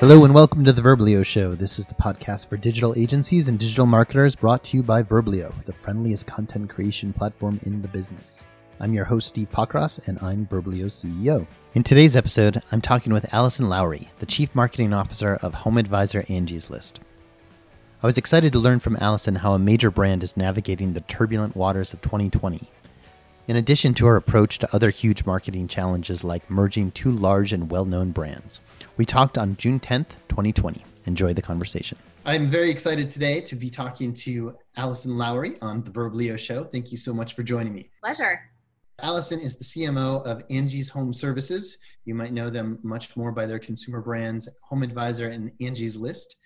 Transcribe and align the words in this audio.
Hello 0.00 0.24
and 0.24 0.34
welcome 0.34 0.64
to 0.64 0.72
the 0.72 0.80
Verblio 0.80 1.22
Show. 1.34 1.54
This 1.54 1.68
is 1.76 1.84
the 1.90 2.02
podcast 2.02 2.48
for 2.48 2.56
digital 2.56 2.94
agencies 2.96 3.44
and 3.46 3.58
digital 3.58 3.84
marketers 3.84 4.34
brought 4.40 4.62
to 4.64 4.70
you 4.72 4.82
by 4.82 5.02
Verblio, 5.02 5.52
the 5.66 5.74
friendliest 5.84 6.24
content 6.24 6.70
creation 6.70 7.12
platform 7.12 7.60
in 7.66 7.82
the 7.82 7.88
business. 7.88 8.24
I'm 8.80 8.94
your 8.94 9.04
host, 9.04 9.26
Steve 9.30 9.48
Pockross, 9.52 9.90
and 10.06 10.18
I'm 10.20 10.46
Verblio's 10.46 10.94
CEO. 11.04 11.46
In 11.74 11.82
today's 11.82 12.16
episode, 12.16 12.62
I'm 12.72 12.80
talking 12.80 13.12
with 13.12 13.30
Allison 13.34 13.66
Lowrie, 13.66 14.08
the 14.20 14.24
Chief 14.24 14.54
Marketing 14.54 14.94
Officer 14.94 15.34
of 15.42 15.52
Home 15.52 15.76
Advisor 15.76 16.24
Angie's 16.30 16.70
List. 16.70 17.00
I 18.02 18.06
was 18.06 18.16
excited 18.16 18.54
to 18.54 18.58
learn 18.58 18.80
from 18.80 18.96
Allison 19.02 19.34
how 19.34 19.52
a 19.52 19.58
major 19.58 19.90
brand 19.90 20.22
is 20.22 20.34
navigating 20.34 20.94
the 20.94 21.02
turbulent 21.02 21.54
waters 21.54 21.92
of 21.92 22.00
2020. 22.00 22.70
In 23.48 23.56
addition 23.56 23.94
to 23.94 24.06
our 24.06 24.16
approach 24.16 24.58
to 24.58 24.74
other 24.74 24.90
huge 24.90 25.24
marketing 25.24 25.66
challenges 25.66 26.22
like 26.22 26.48
merging 26.50 26.90
two 26.92 27.10
large 27.10 27.52
and 27.52 27.70
well 27.70 27.84
known 27.84 28.10
brands, 28.10 28.60
we 28.96 29.04
talked 29.04 29.38
on 29.38 29.56
June 29.56 29.80
10th, 29.80 30.16
2020. 30.28 30.84
Enjoy 31.06 31.32
the 31.32 31.42
conversation. 31.42 31.98
I'm 32.26 32.50
very 32.50 32.70
excited 32.70 33.08
today 33.08 33.40
to 33.40 33.56
be 33.56 33.70
talking 33.70 34.12
to 34.14 34.56
Allison 34.76 35.16
Lowrie 35.16 35.56
on 35.62 35.82
the 35.82 35.90
Verblio 35.90 36.38
Show. 36.38 36.64
Thank 36.64 36.92
you 36.92 36.98
so 36.98 37.14
much 37.14 37.34
for 37.34 37.42
joining 37.42 37.74
me. 37.74 37.88
Pleasure. 38.02 38.40
Allison 39.00 39.40
is 39.40 39.56
the 39.56 39.64
CMO 39.64 40.24
of 40.26 40.42
Angie's 40.50 40.90
Home 40.90 41.12
Services. 41.12 41.78
You 42.04 42.14
might 42.14 42.34
know 42.34 42.50
them 42.50 42.78
much 42.82 43.16
more 43.16 43.32
by 43.32 43.46
their 43.46 43.58
consumer 43.58 44.02
brands, 44.02 44.48
Home 44.68 44.82
Advisor 44.82 45.28
and 45.28 45.50
Angie's 45.60 45.96
List. 45.96 46.36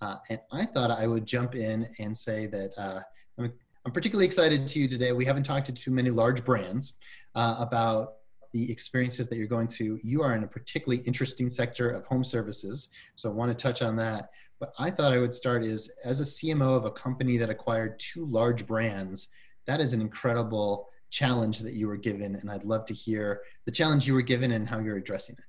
Uh, 0.00 0.16
and 0.28 0.40
I 0.52 0.64
thought 0.66 0.90
I 0.90 1.06
would 1.06 1.24
jump 1.24 1.54
in 1.54 1.88
and 2.00 2.16
say 2.16 2.46
that 2.46 2.72
uh, 2.76 3.00
I'm, 3.38 3.52
I'm, 3.86 3.92
particularly 3.92 4.26
excited 4.26 4.68
to 4.68 4.78
you 4.78 4.88
today. 4.88 5.12
We 5.12 5.24
haven't 5.24 5.44
talked 5.44 5.66
to 5.66 5.72
too 5.72 5.90
many 5.90 6.10
large 6.10 6.44
brands 6.44 6.94
uh, 7.34 7.56
about 7.58 8.14
the 8.52 8.70
experiences 8.70 9.28
that 9.28 9.36
you're 9.36 9.46
going 9.46 9.68
to. 9.68 9.98
You 10.02 10.22
are 10.22 10.34
in 10.34 10.44
a 10.44 10.46
particularly 10.46 11.02
interesting 11.04 11.48
sector 11.48 11.90
of 11.90 12.04
home 12.04 12.24
services, 12.24 12.88
so 13.16 13.30
I 13.30 13.32
want 13.32 13.56
to 13.56 13.62
touch 13.62 13.80
on 13.82 13.96
that. 13.96 14.30
But 14.58 14.72
I 14.78 14.90
thought 14.90 15.12
I 15.12 15.18
would 15.18 15.34
start 15.34 15.64
is 15.64 15.90
as 16.04 16.20
a 16.20 16.24
CMO 16.24 16.76
of 16.76 16.84
a 16.84 16.90
company 16.90 17.38
that 17.38 17.48
acquired 17.48 17.98
two 17.98 18.26
large 18.26 18.66
brands, 18.66 19.28
that 19.66 19.80
is 19.80 19.92
an 19.92 20.00
incredible 20.00 20.88
challenge 21.10 21.60
that 21.60 21.74
you 21.74 21.86
were 21.86 21.96
given, 21.96 22.36
and 22.36 22.50
I'd 22.50 22.64
love 22.64 22.84
to 22.86 22.94
hear 22.94 23.40
the 23.64 23.72
challenge 23.72 24.06
you 24.06 24.14
were 24.14 24.22
given 24.22 24.52
and 24.52 24.68
how 24.68 24.78
you're 24.78 24.98
addressing 24.98 25.36
it. 25.38 25.44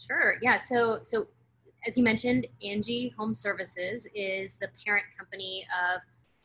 Sure. 0.00 0.36
Yeah. 0.40 0.56
So 0.56 1.00
so 1.02 1.26
as 1.86 1.96
you 1.96 2.04
mentioned, 2.04 2.46
Angie 2.62 3.14
Home 3.18 3.34
Services 3.34 4.06
is 4.14 4.56
the 4.56 4.68
parent 4.84 5.04
company 5.16 5.66
of 5.82 6.00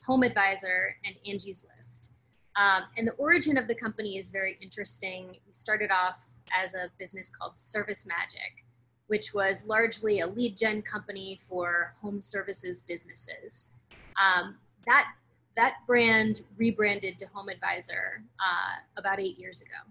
Home 0.06 0.24
Advisor 0.24 0.96
and 1.06 1.16
Angie's 1.28 1.66
List. 1.76 2.12
Um, 2.56 2.84
and 2.98 3.08
the 3.08 3.14
origin 3.14 3.58
of 3.58 3.68
the 3.68 3.76
company 3.76 4.18
is 4.18 4.30
very 4.30 4.58
interesting. 4.62 5.28
We 5.46 5.52
started 5.52 5.92
off 5.92 6.30
as 6.54 6.74
a 6.74 6.90
business 6.98 7.30
called 7.30 7.58
Service 7.58 8.06
Magic, 8.06 8.66
which 9.08 9.34
was 9.34 9.66
largely 9.66 10.22
a 10.22 10.28
lead 10.28 10.58
gen 10.58 10.82
company 10.82 11.40
for 11.48 11.94
home 12.02 12.22
services 12.22 12.82
businesses. 12.82 13.70
Um, 14.22 14.56
that 14.86 15.08
that 15.56 15.76
brand 15.88 16.42
rebranded 16.58 17.18
to 17.20 17.28
Home 17.28 17.50
Advisor 17.50 18.22
uh, 18.40 18.80
about 18.98 19.20
eight 19.20 19.38
years 19.40 19.62
ago. 19.62 19.90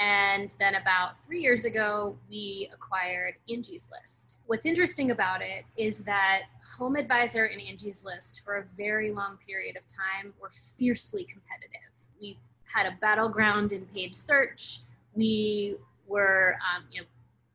And 0.00 0.52
then 0.58 0.74
about 0.74 1.22
three 1.24 1.40
years 1.40 1.64
ago, 1.64 2.18
we 2.28 2.68
acquired 2.72 3.34
Angie's 3.48 3.88
List. 3.92 4.40
What's 4.46 4.66
interesting 4.66 5.12
about 5.12 5.40
it 5.40 5.64
is 5.76 6.00
that 6.00 6.42
Home 6.76 6.96
Advisor 6.96 7.44
and 7.44 7.60
Angie's 7.60 8.04
List, 8.04 8.42
for 8.44 8.56
a 8.56 8.64
very 8.76 9.12
long 9.12 9.38
period 9.46 9.76
of 9.76 9.82
time, 9.86 10.34
were 10.40 10.50
fiercely 10.76 11.24
competitive. 11.24 11.80
We 12.20 12.38
had 12.64 12.86
a 12.86 12.96
battleground 13.00 13.70
in 13.72 13.86
paid 13.86 14.14
search. 14.14 14.80
We 15.14 15.76
were, 16.08 16.56
um, 16.74 16.84
you 16.90 17.02
know, 17.02 17.06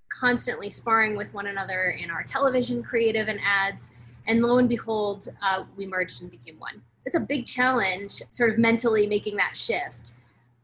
constantly 0.10 0.70
sparring 0.70 1.18
with 1.18 1.34
one 1.34 1.48
another 1.48 1.92
in 1.92 2.10
our 2.10 2.24
television 2.24 2.82
creative 2.82 3.28
and 3.28 3.40
ads. 3.46 3.92
And 4.28 4.42
lo 4.42 4.60
and 4.60 4.70
behold, 4.70 5.28
uh, 5.42 5.66
we 5.76 5.86
merged 5.86 6.22
and 6.22 6.32
became 6.32 6.58
one. 6.58 6.82
It's 7.06 7.18
a 7.18 7.20
big 7.20 7.46
challenge, 7.46 8.22
sort 8.30 8.52
of 8.52 8.58
mentally 8.58 9.08
making 9.08 9.36
that 9.38 9.58
shift 9.58 10.14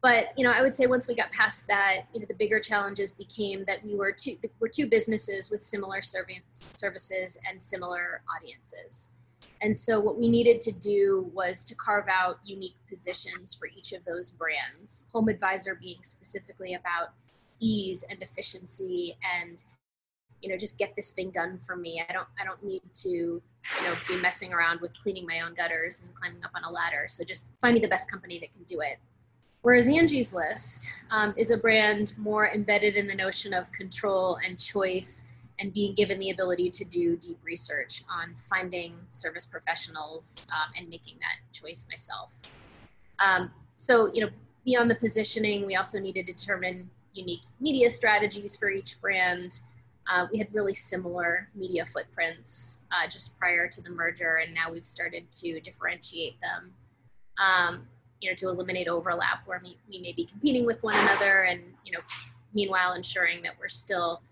but 0.05 0.37
you 0.37 0.43
know 0.43 0.51
i 0.51 0.61
would 0.61 0.75
say 0.75 0.85
once 0.85 1.07
we 1.07 1.15
got 1.15 1.31
past 1.31 1.65
that 1.65 2.01
you 2.13 2.19
know 2.19 2.27
the 2.27 2.35
bigger 2.35 2.59
challenges 2.59 3.11
became 3.11 3.65
that 3.65 3.83
we 3.83 3.95
were 3.95 4.11
two 4.11 4.37
we're 4.59 4.67
two 4.67 4.87
businesses 4.87 5.49
with 5.49 5.63
similar 5.63 5.99
services 6.03 7.37
and 7.49 7.59
similar 7.59 8.21
audiences. 8.35 9.09
And 9.61 9.75
so 9.75 9.99
what 9.99 10.17
we 10.19 10.29
needed 10.29 10.61
to 10.61 10.71
do 10.71 11.31
was 11.33 11.63
to 11.63 11.73
carve 11.75 12.05
out 12.07 12.39
unique 12.45 12.75
positions 12.87 13.55
for 13.55 13.67
each 13.67 13.93
of 13.93 14.05
those 14.05 14.29
brands 14.29 15.05
home 15.11 15.27
advisor 15.27 15.73
being 15.73 16.03
specifically 16.03 16.75
about 16.75 17.07
ease 17.59 18.03
and 18.07 18.21
efficiency 18.21 19.17
and 19.39 19.63
you 20.41 20.49
know 20.49 20.57
just 20.57 20.77
get 20.77 20.95
this 20.95 21.09
thing 21.11 21.31
done 21.31 21.57
for 21.57 21.75
me. 21.75 22.03
I 22.07 22.13
don't 22.13 22.27
i 22.39 22.43
don't 22.43 22.63
need 22.63 22.83
to 23.05 23.09
you 23.09 23.41
know 23.81 23.95
be 24.07 24.17
messing 24.17 24.53
around 24.53 24.81
with 24.81 24.91
cleaning 25.01 25.25
my 25.25 25.39
own 25.41 25.55
gutters 25.55 26.01
and 26.01 26.13
climbing 26.13 26.43
up 26.43 26.51
on 26.53 26.63
a 26.63 26.69
ladder. 26.69 27.05
So 27.07 27.23
just 27.23 27.47
find 27.59 27.73
me 27.73 27.79
the 27.79 27.87
best 27.95 28.11
company 28.11 28.37
that 28.37 28.51
can 28.51 28.63
do 28.65 28.81
it 28.81 28.99
Whereas 29.65 29.87
Angie's 29.87 30.31
List 30.31 30.89
um, 31.09 31.33
is 31.35 31.49
a 31.49 31.57
brand 31.57 32.13
more 32.19 32.49
embedded 32.49 32.97
in 32.97 33.07
the 33.07 33.15
notion 33.15 33.51
of 33.51 33.71
control 33.71 34.37
and 34.45 34.59
choice 34.59 35.23
and 35.57 35.73
being 35.73 35.95
given 35.95 36.19
the 36.19 36.29
ability 36.29 36.69
to 36.69 36.85
do 36.85 37.17
deep 37.17 37.39
research 37.43 38.03
on 38.07 38.35
finding 38.35 38.93
service 39.09 39.43
professionals 39.43 40.47
um, 40.53 40.71
and 40.77 40.87
making 40.87 41.15
that 41.15 41.37
choice 41.51 41.87
myself. 41.89 42.39
Um, 43.17 43.51
so, 43.75 44.13
you 44.13 44.21
know, 44.21 44.29
beyond 44.65 44.91
the 44.91 44.95
positioning, 44.95 45.65
we 45.65 45.75
also 45.77 45.99
need 45.99 46.13
to 46.13 46.21
determine 46.23 46.87
unique 47.15 47.41
media 47.59 47.89
strategies 47.89 48.55
for 48.55 48.69
each 48.69 49.01
brand. 49.01 49.61
Uh, 50.07 50.27
we 50.31 50.37
had 50.37 50.53
really 50.53 50.75
similar 50.75 51.49
media 51.55 51.87
footprints 51.87 52.81
uh, 52.91 53.09
just 53.09 53.35
prior 53.39 53.67
to 53.69 53.81
the 53.81 53.89
merger, 53.89 54.41
and 54.45 54.53
now 54.53 54.71
we've 54.71 54.85
started 54.85 55.23
to 55.31 55.59
differentiate 55.61 56.39
them. 56.39 56.71
Um, 57.39 57.87
you 58.25 58.31
know, 58.31 58.35
to 58.35 58.49
eliminate 58.49 58.87
overlap 58.87 59.45
where 59.45 59.61
we, 59.63 59.77
we 59.87 60.01
may 60.01 60.11
be 60.11 60.25
competing 60.25 60.65
with 60.65 60.81
one 60.81 60.95
another 60.95 61.43
and, 61.43 61.61
you 61.85 61.91
know, 61.91 61.99
meanwhile 62.55 62.93
ensuring 62.93 63.43
that 63.43 63.53
we're 63.59 63.67
still 63.67 64.23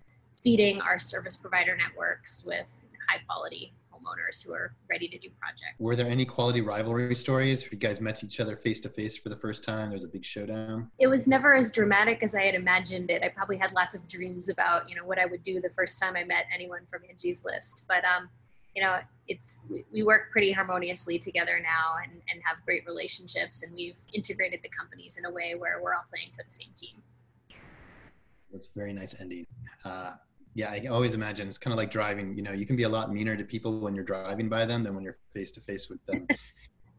feeding 0.43 0.81
our 0.81 0.97
service 0.97 1.37
provider 1.37 1.77
networks 1.77 2.43
with 2.43 2.85
high 3.07 3.19
quality 3.27 3.71
homeowners 3.93 4.43
who 4.43 4.51
are 4.51 4.73
ready 4.89 5.07
to 5.07 5.19
do 5.19 5.29
projects. 5.39 5.75
Were 5.77 5.95
there 5.95 6.07
any 6.07 6.25
quality 6.25 6.61
rivalry 6.61 7.13
stories? 7.13 7.71
You 7.71 7.77
guys 7.77 8.01
met 8.01 8.23
each 8.23 8.39
other 8.39 8.57
face 8.57 8.79
to 8.81 8.89
face 8.89 9.15
for 9.15 9.29
the 9.29 9.37
first 9.37 9.63
time. 9.63 9.89
There 9.89 9.93
was 9.93 10.05
a 10.05 10.07
big 10.07 10.25
showdown. 10.25 10.89
It 10.99 11.05
was 11.05 11.27
never 11.27 11.53
as 11.53 11.69
dramatic 11.69 12.23
as 12.23 12.33
I 12.33 12.41
had 12.41 12.55
imagined 12.55 13.11
it. 13.11 13.21
I 13.21 13.29
probably 13.29 13.57
had 13.57 13.73
lots 13.73 13.93
of 13.93 14.07
dreams 14.07 14.49
about, 14.49 14.89
you 14.89 14.95
know, 14.95 15.05
what 15.05 15.19
I 15.19 15.27
would 15.27 15.43
do 15.43 15.61
the 15.61 15.69
first 15.69 16.01
time 16.01 16.15
I 16.15 16.23
met 16.23 16.45
anyone 16.51 16.81
from 16.89 17.03
Angie's 17.07 17.45
List. 17.45 17.85
But 17.87 18.03
um, 18.05 18.27
you 18.75 18.81
know, 18.81 18.97
it's 19.27 19.59
we 19.91 20.03
work 20.03 20.31
pretty 20.31 20.51
harmoniously 20.51 21.17
together 21.17 21.59
now 21.61 21.95
and, 22.03 22.11
and 22.31 22.41
have 22.43 22.57
great 22.65 22.85
relationships 22.85 23.63
and 23.63 23.73
we've 23.73 23.95
integrated 24.13 24.59
the 24.63 24.69
companies 24.69 25.17
in 25.17 25.25
a 25.25 25.31
way 25.31 25.55
where 25.55 25.81
we're 25.81 25.93
all 25.93 26.03
playing 26.09 26.29
for 26.35 26.43
the 26.43 26.51
same 26.51 26.71
team. 26.75 27.01
That's 28.51 28.67
a 28.67 28.71
very 28.75 28.93
nice 28.93 29.19
ending 29.19 29.47
uh, 29.85 30.11
yeah 30.55 30.69
i 30.71 30.85
always 30.87 31.13
imagine 31.13 31.47
it's 31.47 31.57
kind 31.57 31.73
of 31.73 31.77
like 31.77 31.91
driving 31.91 32.35
you 32.35 32.43
know 32.43 32.51
you 32.51 32.65
can 32.65 32.75
be 32.75 32.83
a 32.83 32.89
lot 32.89 33.11
meaner 33.11 33.35
to 33.35 33.43
people 33.43 33.79
when 33.79 33.95
you're 33.95 34.03
driving 34.03 34.49
by 34.49 34.65
them 34.65 34.83
than 34.83 34.93
when 34.93 35.03
you're 35.03 35.17
face 35.33 35.51
to 35.51 35.61
face 35.61 35.89
with 35.89 36.03
them. 36.05 36.27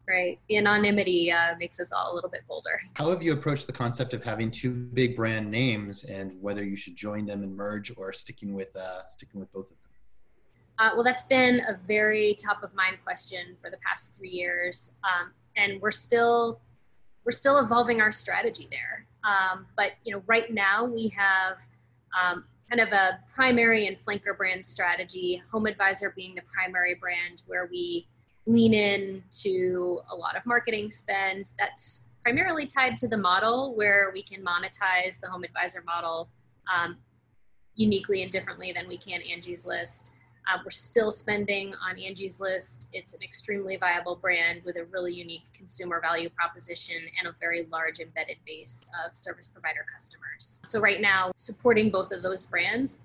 Right 0.07 0.39
the 0.49 0.57
anonymity 0.57 1.31
uh, 1.31 1.55
makes 1.57 1.79
us 1.79 1.91
all 1.91 2.13
a 2.13 2.15
little 2.15 2.29
bit 2.29 2.41
bolder. 2.47 2.79
How 2.93 3.09
have 3.09 3.23
you 3.23 3.33
approached 3.33 3.65
the 3.65 3.73
concept 3.73 4.13
of 4.13 4.23
having 4.23 4.51
two 4.51 4.69
big 4.69 5.15
brand 5.15 5.49
names 5.49 6.03
and 6.03 6.39
whether 6.39 6.63
you 6.63 6.75
should 6.75 6.95
join 6.95 7.25
them 7.25 7.41
and 7.41 7.57
merge 7.57 7.91
or 7.97 8.13
sticking 8.13 8.53
with 8.53 8.75
uh, 8.75 9.03
sticking 9.07 9.39
with 9.39 9.51
both 9.51 9.71
of 9.71 9.77
them 9.81 9.84
uh, 10.79 10.91
well, 10.93 11.03
that's 11.03 11.23
been 11.23 11.61
a 11.67 11.77
very 11.87 12.35
top 12.35 12.63
of 12.63 12.73
mind 12.73 12.97
question 13.03 13.55
for 13.61 13.69
the 13.69 13.77
past 13.77 14.15
three 14.15 14.29
years, 14.29 14.91
um, 15.03 15.31
and 15.55 15.81
we're 15.81 15.91
still 15.91 16.59
we're 17.23 17.31
still 17.31 17.57
evolving 17.57 18.01
our 18.01 18.11
strategy 18.11 18.67
there. 18.69 19.07
Um, 19.23 19.65
but 19.75 19.93
you 20.03 20.13
know, 20.13 20.21
right 20.27 20.53
now 20.53 20.85
we 20.85 21.07
have 21.09 21.57
um, 22.19 22.45
kind 22.69 22.81
of 22.81 22.89
a 22.93 23.19
primary 23.33 23.87
and 23.87 23.97
flanker 23.97 24.37
brand 24.37 24.65
strategy. 24.65 25.41
Home 25.51 25.65
Advisor 25.65 26.13
being 26.15 26.35
the 26.35 26.43
primary 26.53 26.95
brand, 26.95 27.43
where 27.47 27.67
we 27.71 28.07
lean 28.45 28.73
in 28.73 29.23
to 29.41 30.01
a 30.11 30.15
lot 30.15 30.35
of 30.35 30.45
marketing 30.45 30.91
spend. 30.91 31.51
That's 31.57 32.03
primarily 32.21 32.65
tied 32.65 32.97
to 32.97 33.07
the 33.07 33.17
model 33.17 33.75
where 33.75 34.11
we 34.13 34.21
can 34.21 34.43
monetize 34.43 35.19
the 35.19 35.27
Home 35.29 35.43
Advisor 35.43 35.83
model 35.85 36.29
um, 36.73 36.97
uniquely 37.75 38.23
and 38.23 38.31
differently 38.31 38.71
than 38.71 38.87
we 38.87 38.97
can 38.97 39.21
Angie's 39.21 39.65
List. 39.65 40.11
Uh, 40.47 40.59
we're 40.63 40.69
still 40.69 41.11
spending 41.11 41.73
on 41.83 41.97
Angie's 41.97 42.39
List. 42.39 42.87
It's 42.93 43.13
an 43.13 43.23
extremely 43.23 43.77
viable 43.77 44.15
brand 44.15 44.61
with 44.63 44.75
a 44.75 44.85
really 44.85 45.13
unique 45.13 45.45
consumer 45.53 45.99
value 45.99 46.29
proposition 46.29 46.97
and 47.19 47.27
a 47.27 47.35
very 47.39 47.67
large 47.71 47.99
embedded 47.99 48.37
base 48.45 48.89
of 49.05 49.15
service 49.15 49.47
provider 49.47 49.85
customers. 49.91 50.61
So 50.65 50.79
right 50.79 51.01
now, 51.01 51.31
supporting 51.35 51.89
both 51.89 52.11
of 52.11 52.21
those 52.21 52.45
brands, 52.45 52.99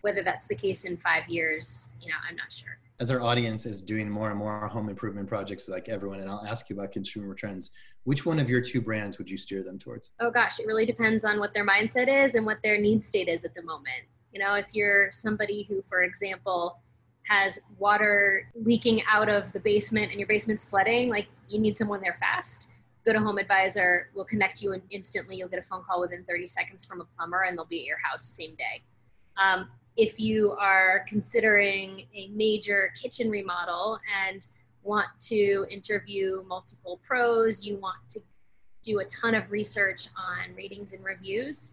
whether 0.00 0.22
that's 0.22 0.46
the 0.46 0.54
case 0.54 0.84
in 0.84 0.96
five 0.96 1.28
years, 1.28 1.90
you 2.00 2.08
know, 2.08 2.16
I'm 2.28 2.36
not 2.36 2.50
sure. 2.50 2.78
As 3.00 3.10
our 3.10 3.20
audience 3.20 3.66
is 3.66 3.82
doing 3.82 4.08
more 4.08 4.30
and 4.30 4.38
more 4.38 4.66
home 4.66 4.88
improvement 4.88 5.28
projects 5.28 5.68
like 5.68 5.88
everyone, 5.88 6.20
and 6.20 6.30
I'll 6.30 6.44
ask 6.48 6.70
you 6.70 6.76
about 6.76 6.92
consumer 6.92 7.34
trends, 7.34 7.70
which 8.04 8.24
one 8.24 8.38
of 8.38 8.48
your 8.48 8.60
two 8.60 8.80
brands 8.80 9.18
would 9.18 9.28
you 9.28 9.36
steer 9.36 9.62
them 9.62 9.78
towards? 9.78 10.10
Oh 10.20 10.30
gosh, 10.30 10.58
it 10.58 10.66
really 10.66 10.86
depends 10.86 11.24
on 11.24 11.38
what 11.38 11.52
their 11.52 11.66
mindset 11.66 12.08
is 12.08 12.34
and 12.34 12.46
what 12.46 12.58
their 12.62 12.80
need 12.80 13.04
state 13.04 13.28
is 13.28 13.44
at 13.44 13.54
the 13.54 13.62
moment 13.62 14.04
You 14.38 14.44
know, 14.44 14.54
if 14.54 14.72
you're 14.72 15.10
somebody 15.10 15.64
who, 15.64 15.82
for 15.82 16.02
example, 16.02 16.78
has 17.24 17.58
water 17.76 18.48
leaking 18.54 19.02
out 19.10 19.28
of 19.28 19.52
the 19.52 19.58
basement 19.58 20.12
and 20.12 20.20
your 20.20 20.28
basement's 20.28 20.64
flooding, 20.64 21.08
like 21.08 21.26
you 21.48 21.58
need 21.58 21.76
someone 21.76 22.00
there 22.00 22.14
fast. 22.14 22.70
Go 23.04 23.12
to 23.12 23.18
Home 23.18 23.38
Advisor, 23.38 24.10
we'll 24.14 24.24
connect 24.26 24.62
you 24.62 24.74
and 24.74 24.82
instantly. 24.92 25.34
You'll 25.34 25.48
get 25.48 25.58
a 25.58 25.62
phone 25.62 25.82
call 25.82 26.00
within 26.00 26.22
30 26.22 26.46
seconds 26.46 26.84
from 26.84 27.00
a 27.00 27.04
plumber 27.16 27.46
and 27.48 27.58
they'll 27.58 27.64
be 27.64 27.80
at 27.80 27.86
your 27.86 27.98
house 27.98 28.22
same 28.22 28.54
day. 28.54 28.84
Um, 29.36 29.68
if 29.96 30.20
you 30.20 30.52
are 30.52 31.04
considering 31.08 32.04
a 32.14 32.28
major 32.28 32.92
kitchen 33.02 33.30
remodel 33.30 33.98
and 34.24 34.46
want 34.84 35.08
to 35.26 35.66
interview 35.68 36.44
multiple 36.46 37.00
pros, 37.02 37.66
you 37.66 37.76
want 37.78 37.98
to 38.10 38.20
do 38.84 39.00
a 39.00 39.04
ton 39.06 39.34
of 39.34 39.50
research 39.50 40.06
on 40.16 40.54
ratings 40.54 40.92
and 40.92 41.04
reviews, 41.04 41.72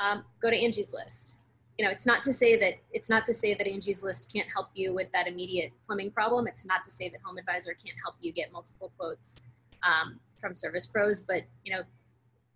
um, 0.00 0.24
go 0.42 0.50
to 0.50 0.56
Angie's 0.56 0.92
List. 0.92 1.36
You 1.80 1.86
know, 1.86 1.92
it's 1.92 2.04
not 2.04 2.22
to 2.24 2.32
say 2.34 2.58
that 2.58 2.74
it's 2.92 3.08
not 3.08 3.24
to 3.24 3.32
say 3.32 3.54
that 3.54 3.66
Angie's 3.66 4.02
List 4.02 4.30
can't 4.30 4.46
help 4.52 4.66
you 4.74 4.92
with 4.92 5.10
that 5.12 5.26
immediate 5.26 5.72
plumbing 5.86 6.10
problem. 6.10 6.46
It's 6.46 6.66
not 6.66 6.84
to 6.84 6.90
say 6.90 7.08
that 7.08 7.22
Home 7.24 7.38
Advisor 7.38 7.72
can't 7.72 7.96
help 8.04 8.16
you 8.20 8.34
get 8.34 8.52
multiple 8.52 8.92
quotes 8.98 9.46
um, 9.82 10.20
from 10.38 10.52
service 10.52 10.84
pros, 10.84 11.22
but 11.22 11.44
you 11.64 11.72
know, 11.72 11.80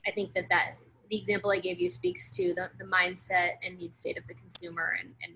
I 0.07 0.11
think 0.11 0.35
that 0.35 0.51
that 0.51 0.75
the 1.09 1.17
example 1.17 1.51
I 1.51 1.59
gave 1.59 1.81
you 1.81 1.89
speaks 1.89 2.31
to 2.33 2.53
the, 2.53 2.69
the 2.79 2.85
mindset 2.85 3.53
and 3.65 3.79
need 3.79 3.95
state 3.95 4.19
of 4.19 4.27
the 4.27 4.35
consumer 4.35 4.99
and, 5.01 5.15
and 5.23 5.33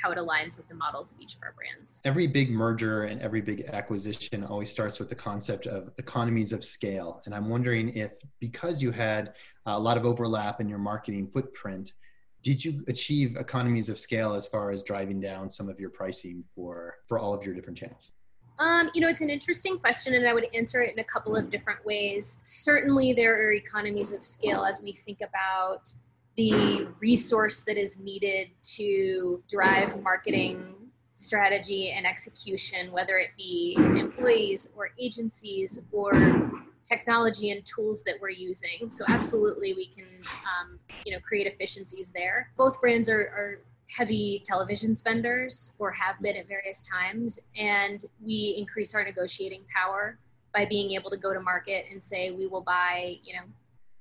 how 0.00 0.12
it 0.12 0.18
aligns 0.18 0.56
with 0.56 0.68
the 0.68 0.76
models 0.76 1.10
of 1.10 1.20
each 1.20 1.34
of 1.34 1.40
our 1.42 1.52
brands. 1.56 2.00
Every 2.04 2.28
big 2.28 2.52
merger 2.52 3.06
and 3.06 3.20
every 3.20 3.40
big 3.40 3.64
acquisition 3.72 4.44
always 4.44 4.70
starts 4.70 5.00
with 5.00 5.08
the 5.08 5.16
concept 5.16 5.66
of 5.66 5.90
economies 5.98 6.52
of 6.52 6.64
scale. 6.64 7.20
And 7.26 7.34
I'm 7.34 7.48
wondering 7.48 7.88
if, 7.96 8.12
because 8.38 8.80
you 8.80 8.92
had 8.92 9.34
a 9.66 9.80
lot 9.80 9.96
of 9.96 10.06
overlap 10.06 10.60
in 10.60 10.68
your 10.68 10.78
marketing 10.78 11.26
footprint, 11.26 11.92
did 12.42 12.64
you 12.64 12.84
achieve 12.88 13.36
economies 13.36 13.88
of 13.88 13.98
scale 13.98 14.34
as 14.34 14.46
far 14.48 14.70
as 14.70 14.82
driving 14.82 15.20
down 15.20 15.48
some 15.48 15.68
of 15.68 15.78
your 15.78 15.90
pricing 15.90 16.44
for, 16.54 16.96
for 17.06 17.18
all 17.18 17.32
of 17.32 17.44
your 17.44 17.54
different 17.54 17.78
channels? 17.78 18.12
Um, 18.58 18.90
you 18.94 19.00
know, 19.00 19.08
it's 19.08 19.20
an 19.20 19.30
interesting 19.30 19.78
question, 19.78 20.14
and 20.14 20.26
I 20.26 20.34
would 20.34 20.46
answer 20.54 20.80
it 20.82 20.92
in 20.92 20.98
a 20.98 21.04
couple 21.04 21.36
of 21.36 21.50
different 21.50 21.84
ways. 21.84 22.38
Certainly, 22.42 23.14
there 23.14 23.34
are 23.34 23.52
economies 23.52 24.12
of 24.12 24.22
scale 24.22 24.64
as 24.64 24.82
we 24.82 24.92
think 24.92 25.18
about 25.20 25.92
the 26.36 26.86
resource 27.00 27.60
that 27.60 27.76
is 27.76 27.98
needed 27.98 28.48
to 28.76 29.42
drive 29.48 30.00
marketing 30.02 30.74
strategy 31.14 31.90
and 31.90 32.06
execution, 32.06 32.92
whether 32.92 33.18
it 33.18 33.30
be 33.36 33.74
employees 33.76 34.68
or 34.76 34.90
agencies 34.98 35.78
or 35.90 36.12
technology 36.84 37.50
and 37.50 37.64
tools 37.64 38.02
that 38.04 38.16
we're 38.20 38.30
using. 38.30 38.90
So 38.90 39.04
absolutely, 39.08 39.74
we 39.74 39.86
can 39.86 40.06
um, 40.26 40.78
you 41.04 41.12
know 41.12 41.20
create 41.20 41.46
efficiencies 41.46 42.10
there. 42.10 42.50
Both 42.56 42.80
brands 42.80 43.08
are, 43.08 43.20
are 43.20 43.60
heavy 43.90 44.42
television 44.46 44.94
spenders 44.94 45.72
or 45.78 45.90
have 45.92 46.20
been 46.20 46.36
at 46.36 46.48
various 46.48 46.82
times, 46.82 47.38
and 47.56 48.04
we 48.24 48.54
increase 48.58 48.94
our 48.94 49.04
negotiating 49.04 49.64
power 49.74 50.18
by 50.52 50.66
being 50.66 50.92
able 50.92 51.10
to 51.10 51.16
go 51.16 51.32
to 51.32 51.40
market 51.40 51.86
and 51.90 52.02
say 52.02 52.30
we 52.30 52.46
will 52.46 52.62
buy 52.62 53.16
you 53.22 53.34
know 53.34 53.44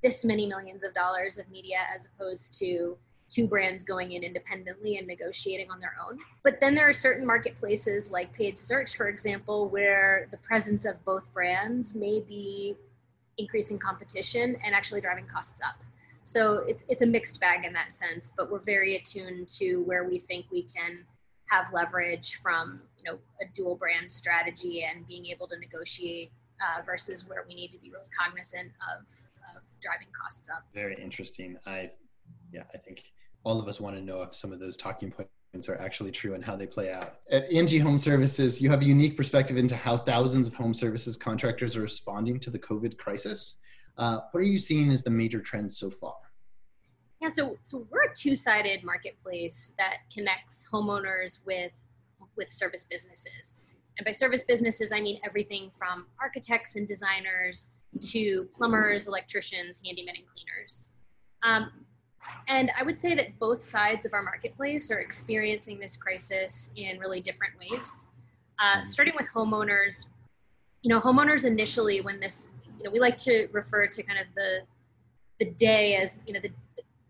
this 0.04 0.26
many 0.26 0.48
millions 0.48 0.84
of 0.84 0.94
dollars 0.94 1.38
of 1.38 1.50
media 1.50 1.78
as 1.94 2.08
opposed 2.08 2.58
to 2.58 2.98
two 3.32 3.48
brands 3.48 3.84
going 3.84 4.12
in 4.12 4.24
independently 4.24 4.98
and 4.98 5.08
negotiating 5.08 5.72
on 5.72 5.80
their 5.80 5.96
own. 6.06 6.20
But 6.44 6.60
then 6.60 6.76
there 6.76 6.88
are 6.88 6.94
certain 6.94 7.26
marketplaces 7.26 8.12
like 8.12 8.32
paid 8.34 8.60
search, 8.60 8.96
for 8.96 9.08
example, 9.08 9.70
where 9.70 10.28
the 10.32 10.38
presence 10.40 10.86
of 10.86 11.04
both 11.06 11.32
brands 11.32 11.96
may 11.96 12.20
be 12.20 12.76
increasing 13.38 13.80
competition 13.80 14.58
and 14.64 14.76
actually 14.76 15.02
driving 15.02 15.26
costs 15.26 15.62
up. 15.66 15.84
So 16.24 16.64
it's 16.68 16.84
it's 16.88 17.02
a 17.02 17.08
mixed 17.08 17.40
bag 17.40 17.66
in 17.66 17.74
that 17.74 17.92
sense, 17.92 18.32
but 18.36 18.52
we're 18.52 18.60
very 18.60 18.96
attuned 18.96 19.48
to 19.60 19.78
where 19.78 20.04
we 20.04 20.20
think 20.20 20.46
we 20.52 20.64
can 20.64 21.06
have 21.50 21.74
leverage 21.74 22.36
from 22.36 22.82
you 22.98 23.04
know 23.04 23.18
a 23.42 23.46
dual 23.54 23.76
brand 23.76 24.12
strategy 24.12 24.84
and 24.84 25.08
being 25.08 25.26
able 25.28 25.48
to 25.48 25.58
negotiate 25.58 26.32
uh, 26.62 26.82
versus 26.86 27.28
where 27.28 27.44
we 27.48 27.56
need 27.56 27.72
to 27.72 27.80
be 27.80 27.90
really 27.90 28.10
cognizant 28.18 28.72
of 28.94 29.08
of 29.56 29.64
driving 29.82 30.08
costs 30.20 30.48
up. 30.50 30.64
Very 30.74 30.96
interesting. 31.02 31.58
I, 31.66 31.92
yeah, 32.52 32.64
I 32.74 32.78
think 32.78 33.04
all 33.44 33.60
of 33.60 33.68
us 33.68 33.80
want 33.80 33.96
to 33.96 34.02
know 34.02 34.22
if 34.22 34.36
some 34.36 34.52
of 34.52 34.60
those 34.60 34.78
talking 34.78 35.12
points 35.12 35.68
are 35.68 35.80
actually 35.80 36.12
true 36.12 36.34
and 36.34 36.44
how 36.44 36.56
they 36.56 36.68
play 36.68 36.92
out. 36.92 37.16
At 37.30 37.52
Angie 37.52 37.80
Home 37.80 37.98
Services, 37.98 38.62
you 38.62 38.70
have 38.70 38.82
a 38.82 38.86
unique 38.86 39.18
perspective 39.18 39.58
into 39.58 39.76
how 39.76 39.98
thousands 39.98 40.48
of 40.48 40.54
home 40.54 40.74
services 40.74 41.18
contractors 41.18 41.76
are 41.76 41.82
responding 41.82 42.40
to 42.40 42.50
the 42.50 42.60
COVID 42.60 42.98
crisis. 42.98 43.58
Uh, 43.98 44.20
what 44.32 44.40
are 44.40 44.44
you 44.44 44.60
seeing 44.60 44.92
as 44.92 45.04
the 45.04 45.10
major 45.10 45.42
trends 45.42 45.78
so 45.78 45.90
far? 45.90 46.16
Yeah, 47.22 47.30
so 47.30 47.56
so 47.62 47.86
we're 47.92 48.12
a 48.12 48.16
two-sided 48.16 48.84
marketplace 48.84 49.74
that 49.78 49.98
connects 50.12 50.66
homeowners 50.72 51.46
with 51.46 51.72
with 52.36 52.50
service 52.50 52.86
businesses. 52.90 53.56
And 53.98 54.06
by 54.06 54.12
service 54.12 54.44
businesses, 54.44 54.92
I 54.92 55.02
mean 55.02 55.20
everything 55.24 55.70
from 55.78 56.08
architects 56.20 56.76
and 56.78 56.88
designers 56.88 57.72
to 58.10 58.48
plumbers, 58.56 59.06
electricians, 59.06 59.82
handymen, 59.86 60.16
and 60.18 60.26
cleaners. 60.28 60.90
Um, 61.44 61.86
and 62.48 62.72
I 62.78 62.84
would 62.84 63.00
say 63.00 63.16
that 63.16 63.38
both 63.40 63.64
sides 63.64 64.06
of 64.06 64.14
our 64.14 64.24
marketplace 64.24 64.92
are 64.92 65.00
experiencing 65.00 65.80
this 65.80 65.96
crisis 65.96 66.72
in 66.76 67.00
really 67.00 67.22
different 67.22 67.54
ways. 67.60 68.06
Uh, 68.60 68.84
starting 68.84 69.14
with 69.18 69.28
homeowners, 69.34 70.08
you 70.82 70.90
know, 70.90 71.00
homeowners 71.00 71.46
initially, 71.46 72.02
when 72.02 72.20
this, 72.20 72.48
you 72.78 72.84
know, 72.84 72.92
we 72.92 73.00
like 73.00 73.18
to 73.18 73.48
refer 73.52 73.88
to 73.88 74.04
kind 74.04 74.20
of 74.20 74.26
the 74.36 74.60
the 75.40 75.46
day 75.52 75.96
as, 75.96 76.20
you 76.28 76.34
know, 76.34 76.40
the, 76.40 76.52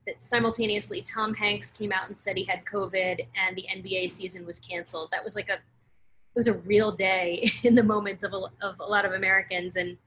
that 0.08 0.22
simultaneously 0.22 1.02
Tom 1.02 1.34
Hanks 1.34 1.70
came 1.70 1.92
out 1.92 2.08
and 2.08 2.18
said 2.18 2.38
he 2.38 2.46
had 2.46 2.64
COVID 2.66 3.20
and 3.36 3.58
the 3.58 3.66
NBA 3.76 4.10
season 4.10 4.46
was 4.46 4.60
canceled. 4.60 5.10
That 5.12 5.24
was 5.24 5.36
like 5.36 5.50
a 5.50 5.56
it 5.56 6.40
was 6.40 6.48
a 6.48 6.54
real 6.54 6.92
day 6.92 7.50
in 7.64 7.76
the 7.76 7.84
moments 7.84 8.24
of 8.24 8.34
a, 8.34 8.42
of 8.62 8.80
a 8.80 8.86
lot 8.86 9.06
of 9.06 9.14
Americans 9.14 9.76
and 9.76 9.98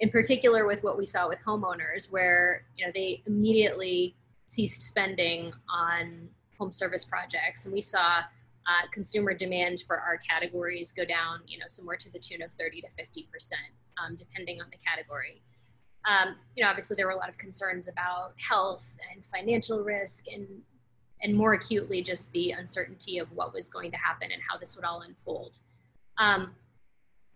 in 0.00 0.10
particular 0.10 0.66
with 0.66 0.82
what 0.82 0.96
we 0.98 1.06
saw 1.06 1.28
with 1.28 1.38
homeowners 1.46 2.10
where 2.10 2.64
you 2.76 2.84
know 2.84 2.92
they 2.94 3.22
immediately 3.26 4.14
ceased 4.46 4.82
spending 4.82 5.52
on 5.68 6.28
home 6.58 6.72
service 6.72 7.04
projects. 7.04 7.64
And 7.64 7.74
we 7.74 7.80
saw 7.80 8.20
uh, 8.66 8.86
consumer 8.92 9.34
demand 9.34 9.84
for 9.86 9.98
our 9.98 10.16
categories 10.18 10.90
go 10.90 11.04
down 11.04 11.40
you 11.46 11.58
know 11.58 11.66
somewhere 11.66 11.96
to 11.96 12.10
the 12.10 12.18
tune 12.18 12.40
of 12.40 12.50
30 12.52 12.80
to 12.80 12.88
50 12.96 13.28
percent 13.30 13.60
um, 14.02 14.16
depending 14.16 14.60
on 14.60 14.68
the 14.70 14.78
category. 14.78 15.42
Um, 16.06 16.36
you 16.56 16.64
know 16.64 16.70
obviously 16.70 16.96
there 16.96 17.06
were 17.06 17.12
a 17.12 17.16
lot 17.16 17.28
of 17.28 17.36
concerns 17.36 17.88
about 17.88 18.32
health 18.36 18.96
and 19.12 19.24
financial 19.26 19.84
risk 19.84 20.26
and 20.32 20.46
and 21.22 21.34
more 21.34 21.54
acutely 21.54 22.02
just 22.02 22.30
the 22.32 22.52
uncertainty 22.52 23.18
of 23.18 23.30
what 23.32 23.54
was 23.54 23.68
going 23.68 23.90
to 23.90 23.96
happen 23.96 24.30
and 24.32 24.42
how 24.48 24.58
this 24.58 24.76
would 24.76 24.84
all 24.84 25.02
unfold. 25.02 25.58
Um, 26.18 26.54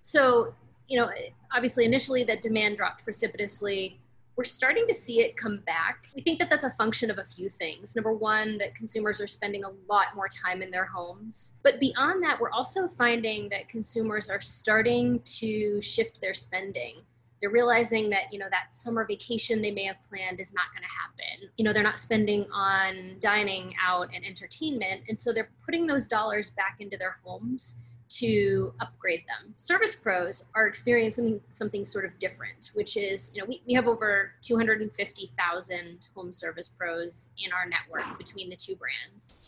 so 0.03 0.55
you 0.89 0.99
know, 0.99 1.11
obviously 1.55 1.85
initially 1.85 2.25
that 2.25 2.43
demand 2.43 2.79
dropped 2.79 3.05
precipitously. 3.05 4.01
We're 4.39 4.45
starting 4.45 4.87
to 4.87 4.95
see 4.95 5.19
it 5.19 5.37
come 5.37 5.59
back. 5.67 6.07
We 6.15 6.23
think 6.23 6.39
that 6.39 6.49
that's 6.49 6.65
a 6.65 6.71
function 6.71 7.11
of 7.11 7.19
a 7.19 7.25
few 7.25 7.51
things. 7.51 7.97
Number 7.97 8.13
one, 8.13 8.57
that 8.59 8.73
consumers 8.77 9.21
are 9.21 9.27
spending 9.27 9.65
a 9.65 9.71
lot 9.91 10.15
more 10.15 10.29
time 10.29 10.63
in 10.63 10.71
their 10.71 10.85
homes. 10.85 11.55
But 11.65 11.81
beyond 11.81 12.23
that, 12.23 12.41
we're 12.41 12.53
also 12.53 12.87
finding 12.97 13.49
that 13.49 13.69
consumers 13.69 14.29
are 14.29 14.41
starting 14.41 15.21
to 15.41 15.81
shift 15.81 16.21
their 16.21 16.35
spending 16.35 17.03
they're 17.41 17.51
realizing 17.51 18.11
that 18.11 18.33
you 18.33 18.39
know 18.41 18.49
that 18.51 18.75
summer 18.75 19.05
vacation 19.05 19.63
they 19.63 19.71
may 19.71 19.85
have 19.85 19.97
planned 20.09 20.41
is 20.41 20.53
not 20.53 20.65
going 20.75 20.83
to 20.83 20.89
happen 20.89 21.49
you 21.57 21.65
know 21.65 21.73
they're 21.73 21.85
not 21.85 21.99
spending 21.99 22.45
on 22.53 23.17
dining 23.21 23.73
out 23.81 24.09
and 24.13 24.25
entertainment 24.25 25.03
and 25.09 25.21
so 25.21 25.33
they're 25.33 25.51
putting 25.65 25.87
those 25.87 26.09
dollars 26.09 26.51
back 26.51 26.79
into 26.81 26.97
their 26.97 27.19
homes 27.25 27.77
to 28.09 28.73
upgrade 28.81 29.25
them. 29.29 29.53
Service 29.57 29.95
pros 29.95 30.45
are 30.55 30.67
experiencing 30.67 31.41
something 31.51 31.85
sort 31.85 32.05
of 32.05 32.19
different, 32.19 32.71
which 32.75 32.97
is, 32.97 33.31
you 33.35 33.41
know, 33.41 33.47
we, 33.49 33.63
we 33.67 33.75
have 33.75 33.87
over 33.87 34.33
250,000 34.43 36.09
home 36.15 36.33
service 36.33 36.69
pros 36.69 37.29
in 37.45 37.53
our 37.53 37.69
network 37.69 38.19
between 38.19 38.51
the 38.51 38.57
two 38.57 38.77
brands. 38.77 39.47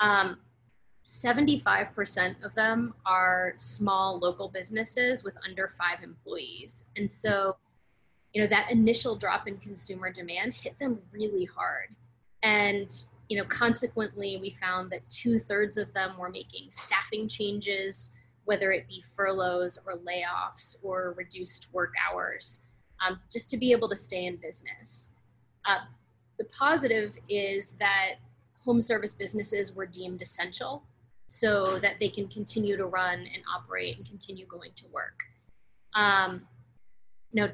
Um, 0.00 0.38
75% 1.06 2.44
of 2.44 2.54
them 2.54 2.94
are 3.04 3.54
small 3.56 4.18
local 4.18 4.48
businesses 4.48 5.24
with 5.24 5.34
under 5.48 5.68
five 5.68 6.02
employees. 6.02 6.84
And 6.96 7.10
so, 7.10 7.56
you 8.32 8.40
know, 8.40 8.48
that 8.48 8.70
initial 8.70 9.16
drop 9.16 9.48
in 9.48 9.58
consumer 9.58 10.10
demand 10.10 10.54
hit 10.54 10.78
them 10.78 11.00
really 11.12 11.44
hard. 11.44 11.88
And 12.42 12.92
you 13.32 13.38
know, 13.38 13.44
consequently, 13.44 14.36
we 14.36 14.50
found 14.50 14.90
that 14.90 15.08
two 15.08 15.38
thirds 15.38 15.78
of 15.78 15.90
them 15.94 16.18
were 16.18 16.28
making 16.28 16.70
staffing 16.70 17.26
changes, 17.26 18.10
whether 18.44 18.72
it 18.72 18.86
be 18.86 19.02
furloughs 19.16 19.78
or 19.86 19.94
layoffs 20.00 20.76
or 20.82 21.14
reduced 21.16 21.68
work 21.72 21.94
hours, 22.06 22.60
um, 23.00 23.18
just 23.32 23.48
to 23.48 23.56
be 23.56 23.72
able 23.72 23.88
to 23.88 23.96
stay 23.96 24.26
in 24.26 24.36
business. 24.36 25.12
Uh, 25.64 25.78
the 26.38 26.44
positive 26.44 27.14
is 27.26 27.70
that 27.80 28.16
home 28.62 28.82
service 28.82 29.14
businesses 29.14 29.74
were 29.74 29.86
deemed 29.86 30.20
essential 30.20 30.82
so 31.26 31.78
that 31.78 31.94
they 32.00 32.10
can 32.10 32.28
continue 32.28 32.76
to 32.76 32.84
run 32.84 33.20
and 33.20 33.42
operate 33.56 33.96
and 33.96 34.06
continue 34.06 34.44
going 34.44 34.72
to 34.76 34.84
work. 34.92 35.20
Um, 35.94 36.42
you 37.30 37.40
know, 37.40 37.50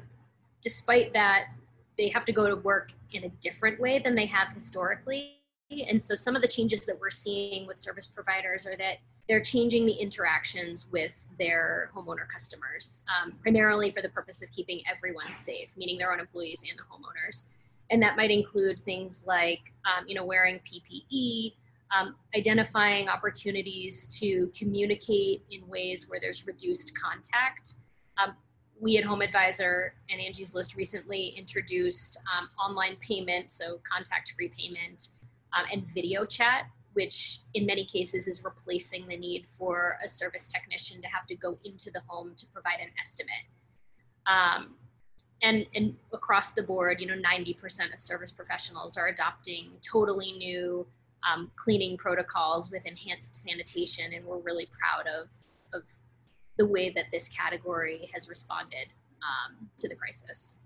despite 0.61 1.13
that, 1.13 1.45
they 1.97 2.09
have 2.09 2.25
to 2.25 2.33
go 2.33 2.49
to 2.49 2.57
work 2.57 2.91
in 3.13 3.23
a 3.23 3.29
different 3.39 3.79
way 3.79 3.99
than 3.99 4.13
they 4.13 4.25
have 4.25 4.49
historically 4.49 5.38
And 5.71 6.01
so 6.01 6.15
some 6.15 6.35
of 6.35 6.41
the 6.41 6.47
changes 6.47 6.85
that 6.87 6.99
we're 6.99 7.11
seeing 7.11 7.67
with 7.67 7.79
service 7.79 8.07
providers 8.07 8.65
are 8.65 8.75
that 8.77 8.97
they're 9.27 9.41
changing 9.41 9.85
the 9.85 9.93
interactions 9.93 10.87
with 10.91 11.27
their 11.37 11.91
homeowner 11.95 12.27
customers, 12.31 13.05
um, 13.07 13.33
primarily 13.41 13.91
for 13.91 14.01
the 14.01 14.09
purpose 14.09 14.41
of 14.41 14.49
keeping 14.49 14.81
everyone 14.91 15.31
safe, 15.33 15.69
meaning 15.77 15.99
their 15.99 16.11
own 16.11 16.19
employees 16.19 16.63
and 16.67 16.77
the 16.77 16.83
homeowners. 16.83 17.45
And 17.91 18.01
that 18.01 18.17
might 18.17 18.31
include 18.31 18.79
things 18.79 19.25
like, 19.27 19.59
um, 19.85 20.05
you 20.07 20.15
know, 20.15 20.25
wearing 20.25 20.59
PPE, 20.59 21.53
um, 21.91 22.15
identifying 22.35 23.07
opportunities 23.07 24.07
to 24.19 24.51
communicate 24.57 25.43
in 25.51 25.67
ways 25.67 26.09
where 26.09 26.19
there's 26.19 26.47
reduced 26.47 26.93
contact. 26.99 27.75
Um, 28.17 28.35
we 28.81 28.97
at 28.97 29.03
Home 29.03 29.21
Advisor 29.21 29.93
and 30.09 30.19
Angie's 30.21 30.55
List 30.55 30.75
recently 30.75 31.29
introduced 31.37 32.17
um, 32.35 32.49
online 32.59 32.95
payment, 33.07 33.51
so 33.51 33.79
contact 33.91 34.33
free 34.35 34.51
payment, 34.57 35.09
um, 35.57 35.65
and 35.71 35.85
video 35.93 36.25
chat, 36.25 36.65
which 36.93 37.39
in 37.53 37.65
many 37.65 37.85
cases 37.85 38.27
is 38.27 38.43
replacing 38.43 39.07
the 39.07 39.17
need 39.17 39.45
for 39.57 39.97
a 40.03 40.07
service 40.07 40.47
technician 40.47 41.01
to 41.01 41.07
have 41.07 41.25
to 41.27 41.35
go 41.35 41.57
into 41.63 41.91
the 41.91 42.01
home 42.07 42.33
to 42.37 42.45
provide 42.47 42.79
an 42.81 42.89
estimate. 42.99 43.45
Um, 44.25 44.75
and, 45.41 45.65
and 45.73 45.95
across 46.13 46.53
the 46.53 46.63
board, 46.63 46.99
you 46.99 47.07
know, 47.07 47.15
90% 47.15 47.93
of 47.93 48.01
service 48.01 48.31
professionals 48.31 48.97
are 48.97 49.07
adopting 49.07 49.71
totally 49.81 50.33
new 50.33 50.85
um, 51.29 51.51
cleaning 51.55 51.97
protocols 51.97 52.71
with 52.71 52.85
enhanced 52.85 53.35
sanitation, 53.35 54.13
and 54.13 54.25
we're 54.25 54.39
really 54.39 54.67
proud 54.67 55.07
of, 55.07 55.27
of 55.73 55.83
the 56.57 56.65
way 56.65 56.89
that 56.89 57.05
this 57.11 57.29
category 57.29 58.09
has 58.13 58.29
responded 58.29 58.87
um, 59.23 59.69
to 59.77 59.87
the 59.87 59.95
crisis. 59.95 60.57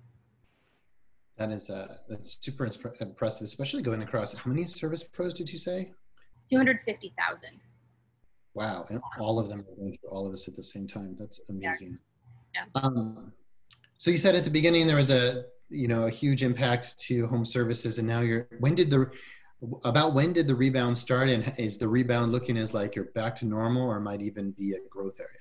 That 1.37 1.51
is 1.51 1.69
uh, 1.69 1.87
that's 2.07 2.37
super 2.41 2.69
impressive, 2.99 3.45
especially 3.45 3.81
going 3.81 4.03
across. 4.03 4.33
How 4.33 4.49
many 4.49 4.65
service 4.65 5.03
pros 5.03 5.33
did 5.33 5.51
you 5.51 5.57
say? 5.57 5.91
Two 6.51 6.57
hundred 6.57 6.81
fifty 6.83 7.13
thousand. 7.17 7.59
Wow, 8.53 8.85
and 8.89 9.01
all 9.19 9.39
of 9.39 9.49
them 9.49 9.61
are 9.61 9.75
going 9.75 9.97
through 9.97 10.09
all 10.09 10.25
of 10.27 10.31
this 10.31 10.47
at 10.47 10.55
the 10.55 10.61
same 10.61 10.87
time. 10.87 11.15
That's 11.19 11.41
amazing. 11.49 11.97
Yeah. 12.53 12.65
yeah. 12.75 12.81
Um, 12.81 13.33
so 13.97 14.11
you 14.11 14.19
said 14.19 14.35
at 14.35 14.43
the 14.43 14.51
beginning 14.51 14.85
there 14.85 14.97
was 14.97 15.09
a 15.09 15.45
you 15.69 15.87
know 15.87 16.03
a 16.03 16.09
huge 16.09 16.43
impact 16.43 16.99
to 16.99 17.25
home 17.27 17.45
services, 17.45 17.97
and 17.97 18.07
now 18.07 18.21
you're. 18.21 18.47
When 18.59 18.75
did 18.75 18.91
the 18.91 19.09
about 19.83 20.13
when 20.13 20.33
did 20.33 20.47
the 20.47 20.55
rebound 20.55 20.95
start, 20.95 21.29
and 21.29 21.51
is 21.57 21.79
the 21.79 21.87
rebound 21.87 22.31
looking 22.31 22.57
as 22.57 22.75
like 22.75 22.95
you're 22.95 23.05
back 23.05 23.35
to 23.37 23.45
normal, 23.45 23.83
or 23.83 23.99
might 23.99 24.21
even 24.21 24.51
be 24.51 24.73
a 24.73 24.79
growth 24.87 25.19
area? 25.19 25.39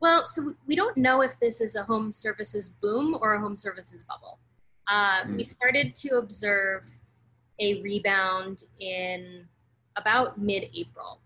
Well, 0.00 0.26
so 0.26 0.52
we 0.66 0.76
don't 0.76 0.96
know 0.98 1.22
if 1.22 1.40
this 1.40 1.62
is 1.62 1.74
a 1.74 1.84
home 1.84 2.12
services 2.12 2.68
boom 2.68 3.16
or 3.22 3.34
a 3.34 3.40
home 3.40 3.56
services 3.56 4.04
bubble. 4.04 4.38
Uh, 4.88 5.24
mm. 5.24 5.36
We 5.36 5.42
started 5.42 5.94
to 5.96 6.18
observe 6.18 6.84
a 7.60 7.80
rebound 7.82 8.64
in 8.80 9.46
about 9.96 10.38
mid 10.38 10.68
April. 10.74 11.20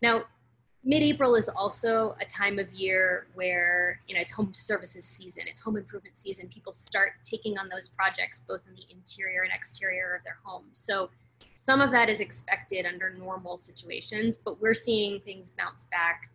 Now, 0.00 0.24
mid 0.84 1.02
April 1.02 1.34
is 1.34 1.48
also 1.48 2.16
a 2.20 2.24
time 2.24 2.58
of 2.58 2.72
year 2.72 3.26
where, 3.34 4.00
you 4.06 4.14
know, 4.14 4.20
it's 4.20 4.32
home 4.32 4.54
services 4.54 5.04
season, 5.04 5.44
it's 5.46 5.60
home 5.60 5.76
improvement 5.76 6.16
season. 6.16 6.48
People 6.48 6.72
start 6.72 7.12
taking 7.22 7.58
on 7.58 7.68
those 7.68 7.88
projects 7.88 8.40
both 8.40 8.60
in 8.68 8.74
the 8.74 8.84
interior 8.90 9.42
and 9.42 9.52
exterior 9.52 10.14
of 10.14 10.24
their 10.24 10.38
homes. 10.44 10.78
So, 10.78 11.10
some 11.56 11.80
of 11.80 11.92
that 11.92 12.08
is 12.08 12.20
expected 12.20 12.86
under 12.86 13.10
normal 13.10 13.56
situations, 13.56 14.36
but 14.36 14.60
we're 14.60 14.74
seeing 14.74 15.20
things 15.20 15.52
bounce 15.52 15.84
back 15.86 16.28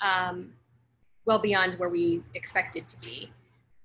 um, 0.00 0.52
well 1.26 1.38
beyond 1.38 1.78
where 1.78 1.90
we 1.90 2.22
expected 2.34 2.88
to 2.88 3.00
be. 3.00 3.30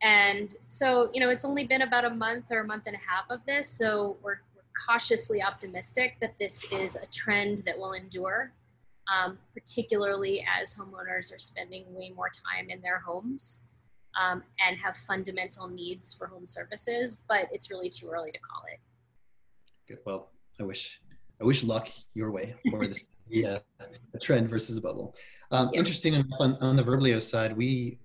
And 0.01 0.55
so, 0.69 1.09
you 1.13 1.19
know, 1.19 1.29
it's 1.29 1.43
only 1.43 1.65
been 1.65 1.81
about 1.81 2.05
a 2.05 2.09
month 2.09 2.45
or 2.49 2.61
a 2.61 2.65
month 2.65 2.83
and 2.85 2.95
a 2.95 2.99
half 2.99 3.25
of 3.29 3.45
this. 3.45 3.67
So 3.69 4.17
we're, 4.21 4.39
we're 4.55 4.61
cautiously 4.85 5.41
optimistic 5.41 6.17
that 6.21 6.35
this 6.39 6.65
is 6.71 6.95
a 6.95 7.05
trend 7.07 7.63
that 7.65 7.77
will 7.77 7.93
endure, 7.93 8.53
um, 9.13 9.37
particularly 9.53 10.45
as 10.59 10.73
homeowners 10.73 11.33
are 11.35 11.39
spending 11.39 11.83
way 11.93 12.13
more 12.15 12.29
time 12.29 12.69
in 12.69 12.81
their 12.81 12.99
homes 12.99 13.61
um, 14.19 14.43
and 14.65 14.77
have 14.77 14.95
fundamental 14.95 15.67
needs 15.67 16.13
for 16.13 16.27
home 16.27 16.45
services. 16.45 17.23
But 17.27 17.47
it's 17.51 17.69
really 17.69 17.89
too 17.89 18.07
early 18.07 18.31
to 18.31 18.39
call 18.39 18.63
it. 18.71 18.79
Good. 19.87 19.99
Well, 20.05 20.29
I 20.59 20.63
wish 20.63 21.01
I 21.41 21.45
wish 21.45 21.63
luck 21.63 21.89
your 22.13 22.31
way 22.31 22.53
for 22.69 22.85
this 22.85 23.07
yeah, 23.29 23.59
a 24.13 24.19
trend 24.19 24.49
versus 24.49 24.77
a 24.77 24.81
bubble. 24.81 25.15
Um, 25.51 25.69
yeah. 25.73 25.79
Interesting 25.79 26.13
enough 26.13 26.27
on, 26.39 26.55
on 26.61 26.75
the 26.75 26.83
Verblio 26.83 27.21
side, 27.21 27.55
we 27.55 27.99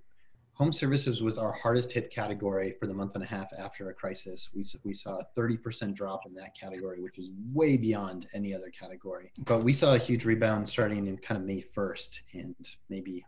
home 0.55 0.73
services 0.73 1.23
was 1.23 1.37
our 1.37 1.53
hardest 1.53 1.93
hit 1.93 2.11
category 2.11 2.75
for 2.79 2.87
the 2.87 2.95
month 2.95 3.15
and 3.15 3.25
a 3.25 3.27
half 3.27 3.49
after 3.59 3.91
a 3.91 3.95
crisis. 3.95 4.51
We, 4.55 4.65
we 4.85 4.95
saw 4.95 5.19
a 5.19 5.27
30% 5.37 5.95
drop 5.95 6.27
in 6.27 6.35
that 6.35 6.57
category, 6.57 7.01
which 7.01 7.19
is 7.19 7.31
way 7.53 7.77
beyond 7.77 8.27
any 8.33 8.55
other 8.55 8.71
category. 8.71 9.33
But 9.45 9.65
we 9.65 9.73
saw 9.73 9.95
a 9.95 9.99
huge 9.99 10.25
rebound 10.25 10.69
starting 10.69 11.09
in 11.09 11.19
kind 11.19 11.41
of 11.41 11.47
May 11.47 11.65
1st, 11.77 12.21
and 12.35 12.55
maybe 12.89 13.27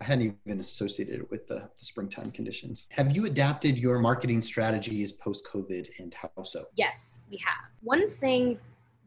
I 0.00 0.04
hadn't 0.04 0.36
even 0.46 0.58
associated 0.58 1.20
it 1.20 1.30
with 1.30 1.46
the, 1.46 1.70
the 1.78 1.84
springtime 1.84 2.32
conditions. 2.32 2.86
Have 2.90 3.14
you 3.14 3.26
adapted 3.26 3.78
your 3.78 4.00
marketing 4.00 4.42
strategies 4.42 5.12
post 5.12 5.46
COVID, 5.46 5.88
and 6.00 6.12
how 6.14 6.42
so? 6.42 6.66
Yes, 6.74 7.20
we 7.30 7.36
have. 7.36 7.70
One 7.82 8.10
thing 8.10 8.58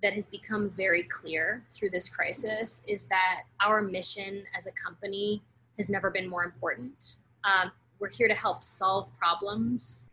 that 0.01 0.13
has 0.13 0.25
become 0.25 0.69
very 0.69 1.03
clear 1.03 1.65
through 1.71 1.89
this 1.89 2.07
crisis 2.07 2.81
is 2.87 3.05
that 3.05 3.41
our 3.61 3.81
mission 3.81 4.43
as 4.55 4.67
a 4.67 4.71
company 4.71 5.41
has 5.75 5.89
never 5.89 6.09
been 6.09 6.29
more 6.29 6.45
important 6.45 7.17
um, 7.43 7.71
we're 7.99 8.09
here 8.09 8.27
to 8.27 8.33
help 8.33 8.63
solve 8.63 9.09
problems 9.17 10.07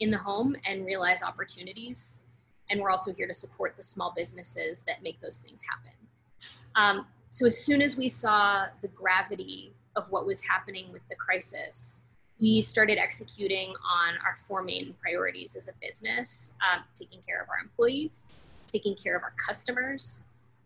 in 0.00 0.10
the 0.10 0.18
home 0.18 0.56
and 0.64 0.84
realize 0.84 1.22
opportunities. 1.22 2.20
And 2.70 2.80
we're 2.80 2.90
also 2.90 3.12
here 3.12 3.26
to 3.26 3.34
support 3.34 3.76
the 3.76 3.82
small 3.82 4.12
businesses 4.16 4.82
that 4.86 5.02
make 5.02 5.20
those 5.20 5.36
things 5.36 5.62
happen. 5.62 5.92
Um, 6.74 7.06
so, 7.30 7.46
as 7.46 7.58
soon 7.58 7.82
as 7.82 7.96
we 7.96 8.08
saw 8.08 8.66
the 8.82 8.88
gravity 8.88 9.72
of 9.94 10.10
what 10.10 10.26
was 10.26 10.42
happening 10.42 10.92
with 10.92 11.02
the 11.08 11.16
crisis, 11.16 12.00
we 12.40 12.60
started 12.60 12.98
executing 12.98 13.70
on 13.70 14.14
our 14.24 14.36
four 14.36 14.62
main 14.62 14.94
priorities 15.00 15.56
as 15.56 15.68
a 15.68 15.72
business 15.80 16.52
um, 16.60 16.82
taking 16.94 17.20
care 17.26 17.40
of 17.40 17.48
our 17.48 17.56
employees, 17.62 18.30
taking 18.70 18.94
care 18.94 19.16
of 19.16 19.22
our 19.22 19.32
customers, 19.38 20.22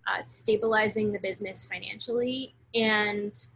uh, 0.06 0.20
stabilizing 0.20 1.12
the 1.12 1.18
business 1.20 1.64
financially, 1.64 2.54
and 2.74 3.46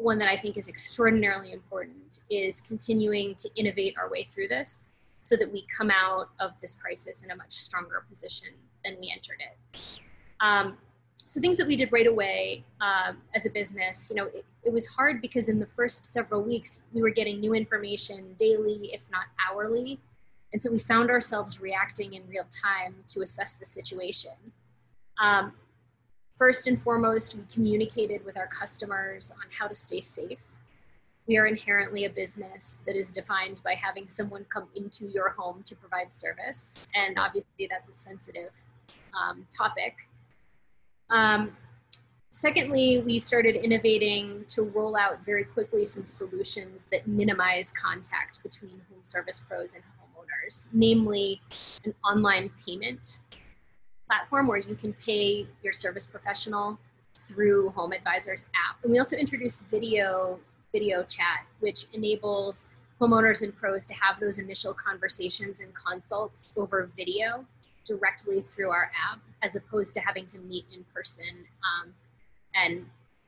one 0.00 0.18
that 0.18 0.28
I 0.28 0.36
think 0.36 0.56
is 0.56 0.68
extraordinarily 0.68 1.52
important 1.52 2.20
is 2.30 2.60
continuing 2.60 3.34
to 3.36 3.50
innovate 3.56 3.94
our 3.98 4.10
way 4.10 4.28
through 4.32 4.48
this 4.48 4.88
so 5.22 5.36
that 5.36 5.50
we 5.52 5.66
come 5.76 5.90
out 5.90 6.30
of 6.40 6.52
this 6.60 6.74
crisis 6.74 7.22
in 7.22 7.30
a 7.30 7.36
much 7.36 7.52
stronger 7.52 8.04
position 8.08 8.48
than 8.84 8.96
we 9.00 9.12
entered 9.12 9.38
it. 9.40 10.00
Um, 10.40 10.78
so 11.16 11.40
things 11.40 11.56
that 11.58 11.66
we 11.66 11.76
did 11.76 11.92
right 11.92 12.06
away 12.06 12.64
um, 12.80 13.18
as 13.34 13.46
a 13.46 13.50
business, 13.50 14.10
you 14.10 14.16
know, 14.16 14.26
it, 14.26 14.44
it, 14.64 14.72
was 14.72 14.86
hard 14.86 15.20
because 15.20 15.48
in 15.48 15.60
the 15.60 15.68
first 15.76 16.06
several 16.06 16.42
weeks 16.42 16.82
we 16.92 17.02
were 17.02 17.10
getting 17.10 17.38
new 17.38 17.54
information 17.54 18.34
daily, 18.38 18.90
if 18.92 19.02
not 19.12 19.26
hourly, 19.48 20.00
and 20.52 20.60
so 20.60 20.70
we 20.70 20.78
found 20.78 21.10
ourselves 21.10 21.60
reacting 21.60 22.14
in 22.14 22.26
real 22.26 22.46
time 22.50 22.96
to 23.08 23.22
assess 23.22 23.54
the 23.54 23.66
situation. 23.66 24.32
Um, 25.20 25.52
First 26.40 26.66
and 26.68 26.82
foremost, 26.82 27.34
we 27.34 27.42
communicated 27.52 28.24
with 28.24 28.38
our 28.38 28.46
customers 28.46 29.30
on 29.30 29.46
how 29.58 29.66
to 29.66 29.74
stay 29.74 30.00
safe. 30.00 30.38
We 31.26 31.36
are 31.36 31.44
inherently 31.44 32.06
a 32.06 32.08
business 32.08 32.80
that 32.86 32.96
is 32.96 33.10
defined 33.10 33.60
by 33.62 33.74
having 33.74 34.08
someone 34.08 34.46
come 34.50 34.68
into 34.74 35.04
your 35.04 35.34
home 35.36 35.62
to 35.64 35.76
provide 35.76 36.10
service. 36.10 36.90
And 36.94 37.18
obviously, 37.18 37.68
that's 37.68 37.90
a 37.90 37.92
sensitive 37.92 38.52
um, 39.12 39.46
topic. 39.54 39.96
Um, 41.10 41.54
secondly, 42.30 43.02
we 43.04 43.18
started 43.18 43.54
innovating 43.54 44.46
to 44.48 44.62
roll 44.62 44.96
out 44.96 45.22
very 45.22 45.44
quickly 45.44 45.84
some 45.84 46.06
solutions 46.06 46.86
that 46.86 47.06
minimize 47.06 47.70
contact 47.70 48.42
between 48.42 48.80
home 48.90 49.02
service 49.02 49.42
pros 49.46 49.74
and 49.74 49.82
homeowners, 49.82 50.68
namely 50.72 51.42
an 51.84 51.92
online 52.02 52.50
payment 52.66 53.18
platform 54.10 54.48
where 54.48 54.58
you 54.58 54.74
can 54.74 54.92
pay 54.94 55.46
your 55.62 55.72
service 55.72 56.04
professional 56.04 56.76
through 57.28 57.70
Home 57.70 57.92
Advisor's 57.92 58.44
app. 58.56 58.82
And 58.82 58.90
we 58.90 58.98
also 58.98 59.16
introduced 59.16 59.60
video 59.70 60.40
video 60.72 61.04
chat, 61.04 61.46
which 61.60 61.86
enables 61.92 62.70
homeowners 63.00 63.42
and 63.42 63.54
pros 63.54 63.86
to 63.86 63.94
have 63.94 64.18
those 64.20 64.38
initial 64.38 64.74
conversations 64.74 65.60
and 65.60 65.72
consults 65.74 66.56
over 66.56 66.90
video 66.96 67.44
directly 67.84 68.44
through 68.54 68.70
our 68.70 68.90
app, 69.10 69.20
as 69.42 69.54
opposed 69.54 69.94
to 69.94 70.00
having 70.00 70.26
to 70.26 70.38
meet 70.38 70.64
in 70.74 70.84
person. 70.92 71.46
Um, 71.62 71.94
and 72.54 72.86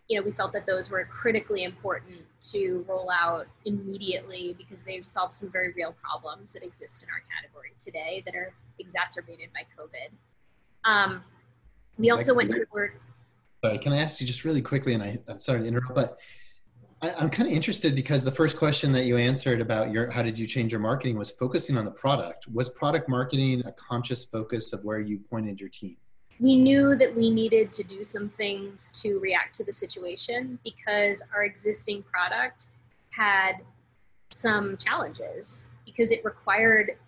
you 0.08 0.18
know, 0.18 0.24
we 0.24 0.32
felt 0.32 0.52
that 0.52 0.66
those 0.66 0.90
were 0.90 1.04
critically 1.04 1.62
important 1.62 2.22
to 2.50 2.84
roll 2.88 3.08
out 3.10 3.46
immediately 3.64 4.54
because 4.58 4.82
they've 4.82 5.06
solved 5.06 5.32
some 5.32 5.50
very 5.50 5.72
real 5.72 5.94
problems 6.02 6.52
that 6.52 6.64
exist 6.64 7.04
in 7.04 7.08
our 7.08 7.22
category 7.36 7.72
today 7.78 8.22
that 8.26 8.34
are 8.34 8.52
exacerbated 8.80 9.48
by 9.54 9.62
COVID. 9.78 10.12
Um, 10.84 11.22
we 11.98 12.10
also 12.10 12.34
went 12.34 12.52
toward. 12.70 12.92
Sorry, 13.64 13.78
can 13.78 13.92
I 13.92 13.98
ask 13.98 14.20
you 14.20 14.26
just 14.26 14.44
really 14.44 14.62
quickly? 14.62 14.94
And 14.94 15.02
I, 15.02 15.18
I'm 15.28 15.38
sorry 15.38 15.60
to 15.60 15.66
interrupt, 15.66 15.94
but 15.94 16.18
I, 17.00 17.22
am 17.22 17.30
kind 17.30 17.48
of 17.48 17.54
interested 17.54 17.94
because 17.94 18.24
the 18.24 18.32
first 18.32 18.56
question 18.56 18.92
that 18.92 19.04
you 19.04 19.16
answered 19.16 19.60
about 19.60 19.92
your 19.92 20.10
how 20.10 20.22
did 20.22 20.38
you 20.38 20.46
change 20.46 20.72
your 20.72 20.80
marketing 20.80 21.16
was 21.16 21.30
focusing 21.30 21.76
on 21.76 21.84
the 21.84 21.92
product. 21.92 22.48
Was 22.48 22.68
product 22.70 23.08
marketing 23.08 23.62
a 23.64 23.72
conscious 23.72 24.24
focus 24.24 24.72
of 24.72 24.82
where 24.84 25.00
you 25.00 25.18
pointed 25.30 25.60
your 25.60 25.68
team? 25.68 25.96
we 26.42 26.56
knew 26.56 26.96
that 26.96 27.14
we 27.14 27.30
needed 27.30 27.72
to 27.72 27.84
do 27.84 28.02
some 28.02 28.28
things 28.28 28.90
to 28.90 29.20
react 29.20 29.54
to 29.54 29.64
the 29.64 29.72
situation 29.72 30.58
because 30.64 31.22
our 31.32 31.44
existing 31.44 32.02
product 32.02 32.66
had 33.10 33.62
some 34.30 34.76
challenges 34.76 35.68
because 35.86 36.10
it 36.10 36.24
required 36.24 36.98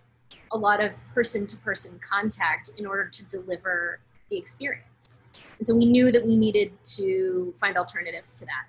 a 0.54 0.58
lot 0.58 0.82
of 0.82 0.92
person 1.12 1.46
to 1.48 1.56
person 1.58 2.00
contact 2.08 2.70
in 2.78 2.86
order 2.86 3.06
to 3.08 3.24
deliver 3.24 3.98
the 4.30 4.38
experience. 4.38 5.22
And 5.58 5.66
so 5.66 5.74
we 5.74 5.84
knew 5.84 6.10
that 6.12 6.24
we 6.24 6.36
needed 6.36 6.72
to 6.96 7.52
find 7.60 7.76
alternatives 7.76 8.32
to 8.34 8.46
that. 8.46 8.66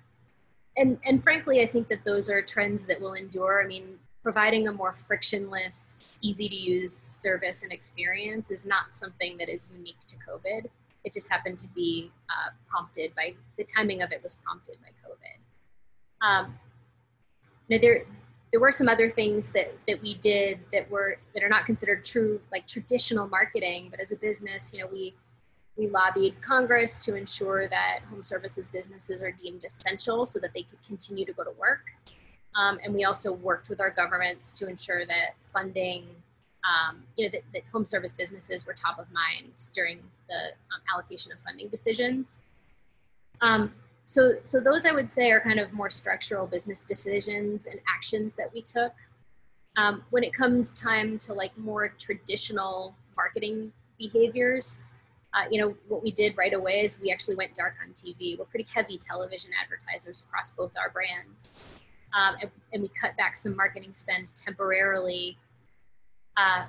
And, 0.77 0.99
and 1.05 1.23
frankly, 1.23 1.61
I 1.61 1.67
think 1.67 1.87
that 1.87 2.03
those 2.03 2.29
are 2.29 2.41
trends 2.41 2.83
that 2.85 2.99
will 2.99 3.13
endure. 3.13 3.63
I 3.63 3.67
mean, 3.67 3.97
providing 4.23 4.67
a 4.67 4.73
more 4.73 4.91
frictionless, 4.91 6.01
easy 6.21 6.49
to 6.49 6.55
use 6.55 6.91
service 6.91 7.61
and 7.63 7.71
experience 7.71 8.51
is 8.51 8.65
not 8.65 8.91
something 8.91 9.37
that 9.37 9.47
is 9.47 9.69
unique 9.73 10.03
to 10.07 10.15
COVID. 10.17 10.67
It 11.03 11.13
just 11.13 11.31
happened 11.31 11.59
to 11.59 11.67
be 11.67 12.11
uh, 12.29 12.49
prompted 12.67 13.13
by 13.15 13.35
the 13.57 13.63
timing 13.63 14.01
of 14.01 14.11
it 14.11 14.23
was 14.23 14.35
prompted 14.35 14.77
by 14.81 14.89
COVID. 15.07 16.27
Um, 16.27 16.55
now 17.69 17.77
there, 17.79 18.05
there 18.55 18.61
were 18.61 18.71
some 18.71 18.87
other 18.87 19.09
things 19.09 19.49
that 19.49 19.73
that 19.85 20.01
we 20.01 20.13
did 20.13 20.59
that 20.71 20.89
were 20.89 21.17
that 21.33 21.43
are 21.43 21.49
not 21.49 21.65
considered 21.65 22.05
true 22.05 22.39
like 22.53 22.65
traditional 22.65 23.27
marketing 23.27 23.89
but 23.91 23.99
as 23.99 24.13
a 24.13 24.15
business 24.15 24.73
you 24.73 24.79
know 24.79 24.87
we 24.89 25.13
we 25.75 25.87
lobbied 25.87 26.41
congress 26.41 26.97
to 27.03 27.15
ensure 27.15 27.67
that 27.67 27.99
home 28.09 28.23
services 28.23 28.69
businesses 28.69 29.21
are 29.21 29.31
deemed 29.31 29.65
essential 29.65 30.25
so 30.25 30.39
that 30.39 30.53
they 30.53 30.61
could 30.63 30.79
continue 30.87 31.25
to 31.25 31.33
go 31.33 31.43
to 31.43 31.51
work. 31.59 31.81
Um, 32.55 32.79
and 32.81 32.93
we 32.93 33.03
also 33.03 33.33
worked 33.33 33.67
with 33.67 33.81
our 33.81 33.91
governments 33.91 34.53
to 34.53 34.69
ensure 34.69 35.05
that 35.05 35.35
funding 35.51 36.05
um, 36.63 37.03
you 37.17 37.25
know 37.25 37.31
that, 37.33 37.41
that, 37.53 37.63
home 37.73 37.83
service 37.83 38.13
businesses 38.13 38.65
were 38.65 38.73
top 38.73 38.99
of 38.99 39.07
mind 39.11 39.67
during 39.73 39.99
the 40.29 40.35
um, 40.73 40.81
allocation 40.93 41.33
of 41.33 41.39
funding 41.45 41.67
decisions. 41.67 42.39
Um, 43.41 43.73
so 44.05 44.33
so 44.43 44.59
those 44.59 44.85
i 44.85 44.91
would 44.91 45.09
say 45.09 45.31
are 45.31 45.41
kind 45.41 45.59
of 45.59 45.73
more 45.73 45.89
structural 45.89 46.47
business 46.47 46.85
decisions 46.85 47.65
and 47.65 47.79
actions 47.87 48.35
that 48.35 48.51
we 48.53 48.61
took. 48.61 48.93
Um, 49.77 50.03
when 50.09 50.23
it 50.23 50.33
comes 50.33 50.73
time 50.73 51.19
to 51.19 51.33
like 51.33 51.57
more 51.57 51.89
traditional 51.99 52.95
marketing 53.17 53.73
behaviors 53.97 54.79
uh, 55.35 55.43
you 55.51 55.59
know 55.59 55.75
what 55.89 56.01
we 56.01 56.11
did 56.11 56.37
right 56.37 56.53
away 56.53 56.81
is 56.85 56.97
we 57.01 57.11
actually 57.11 57.35
went 57.35 57.53
dark 57.55 57.73
on 57.85 57.91
tv 57.93 58.37
we're 58.39 58.45
pretty 58.45 58.67
heavy 58.73 58.97
television 58.97 59.49
advertisers 59.61 60.23
across 60.25 60.51
both 60.51 60.71
our 60.77 60.89
brands. 60.89 61.81
Um, 62.15 62.35
and, 62.41 62.51
and, 62.71 62.81
we 62.81 62.89
cut 63.01 63.17
back 63.17 63.35
some 63.35 63.55
marketing 63.57 63.91
spend 63.91 64.33
temporarily 64.35 65.37
uh, 66.37 66.65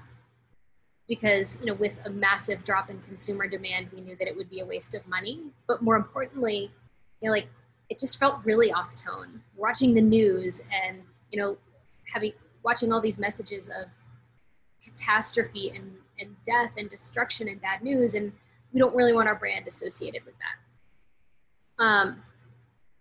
because 1.08 1.60
you 1.60 1.66
know 1.66 1.74
with 1.74 1.96
a 2.06 2.10
massive 2.10 2.64
drop 2.64 2.90
in 2.90 3.00
consumer 3.02 3.46
demand 3.46 3.88
we 3.94 4.00
knew 4.00 4.16
that 4.16 4.26
it 4.26 4.36
would 4.36 4.50
be 4.50 4.60
a 4.60 4.66
waste 4.66 4.94
of 4.94 5.06
money. 5.06 5.42
But 5.68 5.82
more 5.82 5.94
importantly 5.94 6.72
you 7.20 7.28
know, 7.28 7.32
like 7.32 7.48
it 7.88 7.98
just 7.98 8.18
felt 8.18 8.44
really 8.44 8.72
off 8.72 8.94
tone. 8.94 9.42
Watching 9.56 9.94
the 9.94 10.00
news 10.00 10.60
and 10.72 11.02
you 11.30 11.40
know, 11.40 11.56
having 12.12 12.32
watching 12.62 12.92
all 12.92 13.00
these 13.00 13.18
messages 13.18 13.68
of 13.68 13.86
catastrophe 14.82 15.72
and, 15.74 15.92
and 16.20 16.36
death 16.44 16.72
and 16.76 16.88
destruction 16.88 17.48
and 17.48 17.60
bad 17.60 17.82
news, 17.82 18.14
and 18.14 18.32
we 18.72 18.80
don't 18.80 18.94
really 18.94 19.12
want 19.12 19.28
our 19.28 19.36
brand 19.36 19.68
associated 19.68 20.24
with 20.24 20.34
that. 20.38 21.82
Um, 21.82 22.22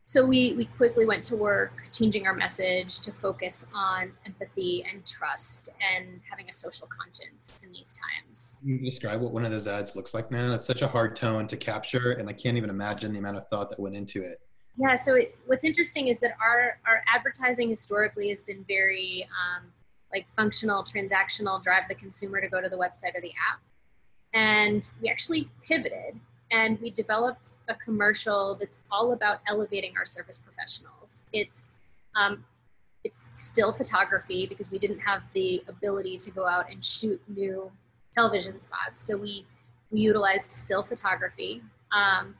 so 0.07 0.23
we, 0.23 0.53
we 0.53 0.65
quickly 0.65 1.03
went 1.03 1.23
to 1.23 1.35
work 1.35 1.73
changing 1.91 2.27
our 2.27 2.33
message 2.35 2.99
to 2.99 3.11
focus 3.11 3.65
on 3.73 4.11
empathy 4.27 4.85
and 4.89 5.03
trust 5.03 5.69
and 5.95 6.21
having 6.29 6.47
a 6.47 6.53
social 6.53 6.87
conscience 6.87 7.63
in 7.63 7.71
these 7.71 7.95
times. 7.95 8.55
Can 8.61 8.69
you 8.69 8.77
describe 8.77 9.19
what 9.19 9.31
one 9.31 9.45
of 9.45 9.51
those 9.51 9.67
ads 9.67 9.95
looks 9.95 10.13
like 10.13 10.29
now? 10.29 10.53
It's 10.53 10.67
such 10.67 10.83
a 10.83 10.87
hard 10.87 11.15
tone 11.15 11.47
to 11.47 11.57
capture, 11.57 12.11
and 12.11 12.29
I 12.29 12.33
can't 12.33 12.55
even 12.55 12.69
imagine 12.69 13.13
the 13.13 13.19
amount 13.19 13.37
of 13.37 13.47
thought 13.47 13.71
that 13.71 13.79
went 13.79 13.95
into 13.95 14.21
it. 14.21 14.41
Yeah, 14.77 14.95
so 14.95 15.15
it, 15.15 15.35
what's 15.47 15.63
interesting 15.63 16.07
is 16.07 16.19
that 16.19 16.35
our, 16.39 16.77
our 16.85 17.01
advertising 17.11 17.69
historically 17.69 18.29
has 18.29 18.43
been 18.43 18.63
very 18.67 19.27
um, 19.31 19.71
like 20.11 20.27
functional, 20.35 20.83
transactional, 20.83 21.63
drive 21.63 21.83
the 21.89 21.95
consumer 21.95 22.39
to 22.41 22.47
go 22.47 22.61
to 22.61 22.69
the 22.69 22.77
website 22.77 23.15
or 23.15 23.21
the 23.21 23.33
app. 23.51 23.59
And 24.35 24.87
we 25.01 25.09
actually 25.09 25.49
pivoted 25.63 26.19
and 26.55 26.79
we 26.79 26.89
developed 26.89 27.53
a 27.67 27.75
commercial 27.75 28.55
that's 28.55 28.79
all 28.89 29.11
about 29.11 29.39
elevating 29.45 29.93
our 29.97 30.05
service 30.05 30.37
professionals. 30.37 31.19
It's 31.33 31.65
um, 32.15 32.45
it's 33.03 33.21
still 33.29 33.73
photography 33.73 34.47
because 34.47 34.71
we 34.71 34.79
didn't 34.79 34.99
have 34.99 35.21
the 35.33 35.63
ability 35.67 36.17
to 36.17 36.31
go 36.31 36.47
out 36.47 36.71
and 36.71 36.83
shoot 36.83 37.21
new 37.27 37.69
television 38.11 38.59
spots, 38.59 39.03
so 39.05 39.17
we 39.17 39.45
we 39.91 39.99
utilized 39.99 40.49
still 40.49 40.83
photography 40.83 41.61
um, 41.91 42.35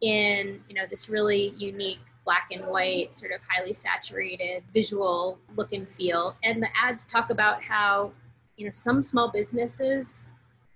in 0.00 0.62
you 0.68 0.74
know 0.74 0.86
this 0.88 1.10
really 1.10 1.52
unique 1.56 2.00
black 2.24 2.48
and 2.52 2.66
white, 2.66 3.14
sort 3.14 3.32
of 3.32 3.40
highly 3.46 3.74
saturated 3.74 4.62
visual 4.72 5.38
look 5.56 5.72
and 5.72 5.86
feel. 5.88 6.34
And 6.42 6.62
the 6.62 6.68
ads 6.74 7.06
talk 7.06 7.28
about 7.28 7.62
how 7.62 8.12
you 8.56 8.64
know 8.64 8.70
some 8.70 9.02
small 9.02 9.30
businesses 9.30 10.30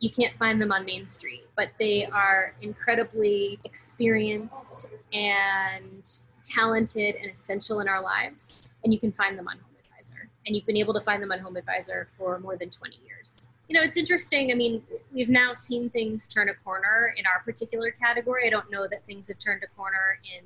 you 0.04 0.10
can't 0.10 0.36
find 0.36 0.60
them 0.60 0.70
on 0.70 0.84
Main 0.84 1.06
Street, 1.06 1.46
but 1.56 1.70
they 1.78 2.04
are 2.04 2.54
incredibly 2.60 3.58
experienced 3.64 4.86
and 5.14 6.20
talented 6.42 7.14
and 7.14 7.30
essential 7.30 7.80
in 7.80 7.88
our 7.88 8.02
lives. 8.02 8.68
And 8.84 8.92
you 8.92 9.00
can 9.00 9.12
find 9.12 9.38
them 9.38 9.48
on 9.48 9.56
Home 9.56 9.76
Advisor. 9.82 10.28
And 10.46 10.54
you've 10.54 10.66
been 10.66 10.76
able 10.76 10.92
to 10.92 11.00
find 11.00 11.22
them 11.22 11.32
on 11.32 11.38
Home 11.38 11.56
Advisor 11.56 12.08
for 12.18 12.38
more 12.38 12.58
than 12.58 12.68
20 12.68 12.98
years. 13.06 13.46
You 13.70 13.80
know, 13.80 13.82
it's 13.82 13.96
interesting. 13.96 14.52
I 14.52 14.54
mean, 14.54 14.82
we've 15.10 15.30
now 15.30 15.54
seen 15.54 15.88
things 15.88 16.28
turn 16.28 16.50
a 16.50 16.54
corner 16.54 17.14
in 17.16 17.24
our 17.24 17.42
particular 17.42 17.90
category. 17.90 18.46
I 18.46 18.50
don't 18.50 18.70
know 18.70 18.86
that 18.86 19.06
things 19.06 19.28
have 19.28 19.38
turned 19.38 19.62
a 19.62 19.74
corner 19.74 20.18
in 20.36 20.44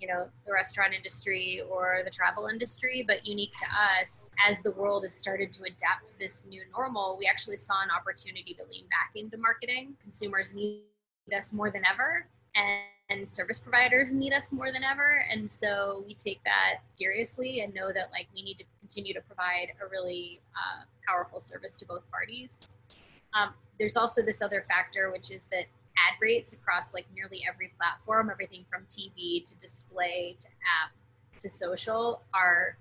you 0.00 0.06
know 0.06 0.28
the 0.46 0.52
restaurant 0.52 0.92
industry 0.94 1.62
or 1.70 2.02
the 2.04 2.10
travel 2.10 2.46
industry 2.46 3.04
but 3.06 3.26
unique 3.26 3.52
to 3.52 3.66
us 4.00 4.30
as 4.46 4.62
the 4.62 4.70
world 4.72 5.04
has 5.04 5.14
started 5.14 5.52
to 5.52 5.62
adapt 5.62 6.06
to 6.06 6.18
this 6.18 6.44
new 6.46 6.62
normal 6.70 7.16
we 7.18 7.26
actually 7.26 7.56
saw 7.56 7.82
an 7.82 7.88
opportunity 7.90 8.54
to 8.54 8.62
lean 8.70 8.84
back 8.88 9.10
into 9.14 9.36
marketing. 9.38 9.94
Consumers 10.02 10.54
need 10.54 10.82
us 11.36 11.52
more 11.52 11.70
than 11.70 11.82
ever 11.84 12.26
and, 12.54 13.18
and 13.18 13.28
service 13.28 13.58
providers 13.58 14.12
need 14.12 14.32
us 14.32 14.52
more 14.52 14.72
than 14.72 14.82
ever. 14.82 15.24
And 15.30 15.48
so 15.48 16.02
we 16.06 16.14
take 16.14 16.42
that 16.44 16.80
seriously 16.88 17.60
and 17.60 17.72
know 17.72 17.92
that 17.92 18.10
like 18.10 18.28
we 18.34 18.42
need 18.42 18.58
to 18.58 18.64
continue 18.80 19.14
to 19.14 19.20
provide 19.20 19.68
a 19.82 19.88
really 19.88 20.40
uh, 20.54 20.84
powerful 21.06 21.40
service 21.40 21.76
to 21.78 21.86
both 21.86 22.08
parties. 22.10 22.74
Um, 23.34 23.50
there's 23.78 23.96
also 23.96 24.22
this 24.22 24.42
other 24.42 24.64
factor 24.68 25.10
which 25.12 25.30
is 25.30 25.44
that 25.46 25.66
ad 25.96 26.14
rates 26.20 26.52
across 26.52 26.94
like 26.94 27.06
nearly 27.14 27.42
every 27.48 27.72
platform, 27.78 28.30
everything 28.30 28.64
from 28.70 28.84
TV 28.84 29.44
to 29.44 29.56
display 29.58 30.36
to 30.38 30.46
app 30.46 30.92
to 31.38 31.48
social, 31.48 32.22
are 32.32 32.76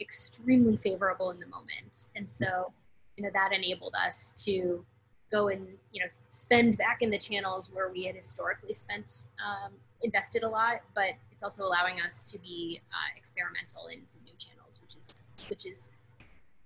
extremely 0.00 0.76
favorable 0.76 1.30
in 1.30 1.38
the 1.38 1.46
moment. 1.46 2.06
And 2.16 2.28
so, 2.28 2.72
you 3.16 3.24
know, 3.24 3.30
that 3.32 3.52
enabled 3.52 3.94
us 3.94 4.32
to 4.44 4.84
go 5.30 5.48
and, 5.48 5.66
you 5.92 6.02
know, 6.02 6.08
spend 6.30 6.76
back 6.76 6.98
in 7.00 7.10
the 7.10 7.18
channels 7.18 7.70
where 7.72 7.90
we 7.90 8.04
had 8.04 8.16
historically 8.16 8.74
spent, 8.74 9.24
um, 9.44 9.72
invested 10.02 10.42
a 10.42 10.48
lot, 10.48 10.82
but 10.94 11.10
it's 11.30 11.42
also 11.42 11.64
allowing 11.64 12.00
us 12.00 12.22
to 12.24 12.38
be 12.38 12.80
uh, 12.90 13.16
experimental 13.16 13.86
in 13.86 14.04
some 14.06 14.20
new 14.24 14.34
channels, 14.36 14.80
which 14.82 14.96
is, 14.96 15.30
which 15.48 15.64
is 15.64 15.92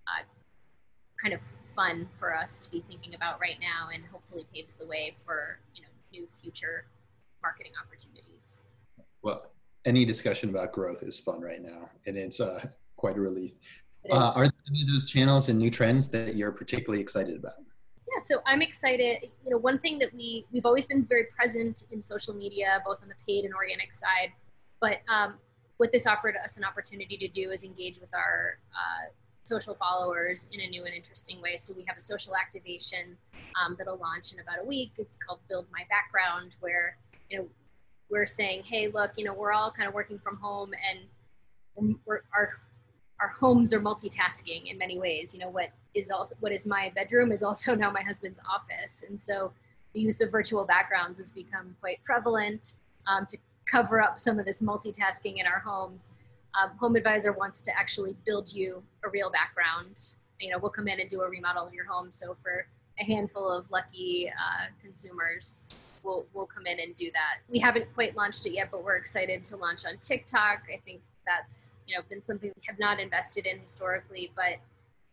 uh, 0.09 0.23
kind 1.23 1.35
of 1.35 1.41
fun 1.77 2.09
for 2.19 2.35
us 2.35 2.61
to 2.61 2.71
be 2.71 2.83
thinking 2.89 3.15
about 3.15 3.39
right 3.41 3.59
now 3.61 3.91
and 3.93 4.03
hopefully 4.11 4.47
paves 4.53 4.77
the 4.77 4.87
way 4.87 5.15
for 5.25 5.59
you 5.75 5.83
know 5.83 5.86
new 6.17 6.29
future 6.41 6.87
marketing 7.43 7.73
opportunities. 7.83 8.59
Well 9.23 9.51
any 9.85 10.05
discussion 10.05 10.51
about 10.51 10.73
growth 10.73 11.03
is 11.03 11.21
fun 11.21 11.41
right 11.41 11.63
now 11.63 11.89
and 12.07 12.17
it's 12.17 12.41
uh, 12.41 12.67
quite 12.97 13.17
a 13.17 13.21
relief. 13.21 13.53
Uh, 14.11 14.33
are 14.35 14.45
there 14.45 14.53
any 14.69 14.83
of 14.83 14.89
those 14.89 15.05
channels 15.05 15.49
and 15.49 15.59
new 15.59 15.71
trends 15.71 16.09
that 16.09 16.37
you're 16.37 16.53
particularly 16.53 17.01
excited 17.01 17.37
about? 17.37 17.55
Yeah 18.09 18.23
so 18.25 18.37
i'm 18.47 18.63
excited. 18.63 19.31
You 19.45 19.51
know 19.51 19.59
one 19.59 19.79
thing 19.79 19.99
that 19.99 20.13
we 20.15 20.47
we've 20.53 20.67
always 20.67 20.87
been 20.87 21.05
very 21.05 21.27
present 21.37 21.85
in 21.93 22.01
social 22.03 22.35
media 22.35 22.83
both 22.85 23.03
on 23.03 23.09
the 23.09 23.15
paid 23.27 23.45
and 23.45 23.55
organic 23.55 23.93
side 23.95 24.33
but 24.81 24.99
um, 25.09 25.35
what 25.79 25.93
this 25.93 26.07
offered 26.07 26.37
us 26.43 26.57
an 26.57 26.65
opportunity 26.65 27.17
to 27.17 27.29
do 27.29 27.51
is 27.51 27.63
engage 27.63 28.01
with 28.01 28.13
our 28.15 28.59
uh, 28.73 29.11
social 29.47 29.75
followers 29.75 30.49
in 30.53 30.61
a 30.61 30.67
new 30.67 30.85
and 30.85 30.95
interesting 30.95 31.41
way. 31.41 31.57
So 31.57 31.73
we 31.75 31.85
have 31.87 31.97
a 31.97 32.01
social 32.01 32.35
activation 32.37 33.17
um, 33.63 33.77
that'll 33.79 33.99
launch 33.99 34.33
in 34.33 34.41
about 34.41 34.59
a 34.61 34.65
week. 34.65 34.93
It's 34.99 35.17
called 35.17 35.41
Build 35.49 35.67
My 35.73 35.85
Background, 35.89 36.57
where 36.61 36.97
you 37.31 37.39
know 37.39 37.47
we're 38.09 38.27
saying, 38.27 38.63
hey, 38.65 38.89
look, 38.89 39.13
you 39.17 39.25
know, 39.25 39.35
we're 39.35 39.53
all 39.53 39.71
kind 39.71 39.89
of 39.89 39.95
working 39.95 40.19
from 40.19 40.37
home, 40.37 40.73
and 40.91 41.97
our 42.09 42.51
our 43.21 43.29
homes 43.29 43.73
are 43.73 43.81
multitasking 43.81 44.71
in 44.71 44.77
many 44.79 44.99
ways. 44.99 45.33
You 45.33 45.41
know, 45.41 45.49
what 45.49 45.71
is 45.95 46.11
also 46.11 46.35
what 46.41 46.53
is 46.53 46.67
my 46.67 46.93
bedroom 46.95 47.33
is 47.33 47.43
also 47.43 47.75
now 47.83 47.91
my 47.91 48.03
husband's 48.03 48.41
office, 48.51 49.05
and 49.09 49.21
so 49.21 49.53
the 49.95 50.01
use 50.01 50.21
of 50.21 50.31
virtual 50.31 50.65
backgrounds 50.65 51.19
has 51.19 51.31
become 51.31 51.75
quite 51.81 52.03
prevalent 52.05 52.75
um, 53.07 53.27
to 53.27 53.39
cover 53.65 54.01
up 54.01 54.19
some 54.19 54.39
of 54.39 54.45
this 54.45 54.61
multitasking 54.61 55.39
in 55.39 55.47
our 55.47 55.59
homes 55.59 56.13
um, 56.61 56.71
Home 56.79 56.97
Advisor 56.97 57.33
wants 57.33 57.61
to 57.62 57.79
actually 57.79 58.16
build 58.25 58.53
you 58.53 58.83
a 59.05 59.09
real 59.11 59.31
background. 59.31 60.14
You 60.40 60.51
know, 60.51 60.59
we'll 60.59 60.71
come 60.71 60.88
in 60.88 61.01
and 61.01 61.09
do 61.09 61.23
a 61.23 61.29
remodel 61.29 61.66
of 61.66 61.75
your 61.75 61.85
home. 61.87 62.11
So 62.11 62.37
for 62.42 62.66
a 62.99 63.05
handful 63.05 63.51
of 63.51 63.71
lucky 63.71 64.31
uh, 64.31 64.66
consumers, 64.81 66.03
will, 66.05 66.27
will 66.33 66.47
come 66.47 66.66
in 66.66 66.81
and 66.81 66.97
do 66.97 67.11
that. 67.12 67.42
We 67.49 67.59
haven't 67.59 67.92
quite 67.95 68.16
launched 68.16 68.47
it 68.47 68.53
yet, 68.53 68.71
but 68.71 68.83
we're 68.83 68.97
excited 68.97 69.45
to 69.45 69.57
launch 69.57 69.85
on 69.85 69.99
TikTok. 69.99 70.62
I 70.73 70.81
think 70.85 71.01
that's 71.27 71.73
you 71.87 71.97
know 71.97 72.03
been 72.09 72.23
something 72.23 72.51
we 72.55 72.62
have 72.66 72.79
not 72.79 73.01
invested 73.01 73.47
in 73.47 73.59
historically, 73.59 74.33
but 74.37 74.57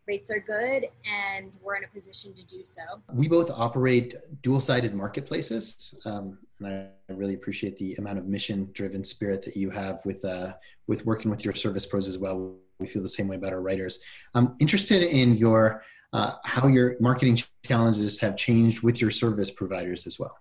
rates 0.06 0.30
are 0.30 0.38
good 0.38 0.86
and 1.06 1.50
we're 1.62 1.76
in 1.76 1.84
a 1.84 1.88
position 1.88 2.32
to 2.34 2.42
do 2.44 2.62
so. 2.62 2.82
We 3.12 3.26
both 3.26 3.50
operate 3.50 4.14
dual 4.42 4.60
sided 4.60 4.94
marketplaces. 4.94 5.98
Um, 6.04 6.38
and 6.64 6.88
I 7.08 7.12
really 7.12 7.34
appreciate 7.34 7.78
the 7.78 7.94
amount 7.94 8.18
of 8.18 8.26
mission 8.26 8.70
driven 8.72 9.04
spirit 9.04 9.42
that 9.44 9.56
you 9.56 9.70
have 9.70 10.00
with, 10.04 10.24
uh, 10.24 10.54
with 10.86 11.04
working 11.06 11.30
with 11.30 11.44
your 11.44 11.54
service 11.54 11.86
pros 11.86 12.08
as 12.08 12.18
well. 12.18 12.56
We 12.78 12.86
feel 12.86 13.02
the 13.02 13.08
same 13.08 13.28
way 13.28 13.36
about 13.36 13.52
our 13.52 13.60
writers. 13.60 14.00
I'm 14.34 14.56
interested 14.58 15.02
in 15.02 15.36
your 15.36 15.82
uh, 16.14 16.36
how 16.44 16.68
your 16.68 16.94
marketing 17.00 17.36
challenges 17.64 18.20
have 18.20 18.36
changed 18.36 18.82
with 18.82 19.00
your 19.00 19.10
service 19.10 19.50
providers 19.50 20.06
as 20.06 20.16
well. 20.18 20.38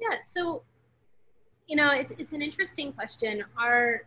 Yeah, 0.00 0.18
so 0.20 0.64
you 1.68 1.76
know 1.76 1.90
it's 1.90 2.12
it's 2.18 2.32
an 2.32 2.42
interesting 2.42 2.92
question. 2.92 3.44
Our 3.56 4.06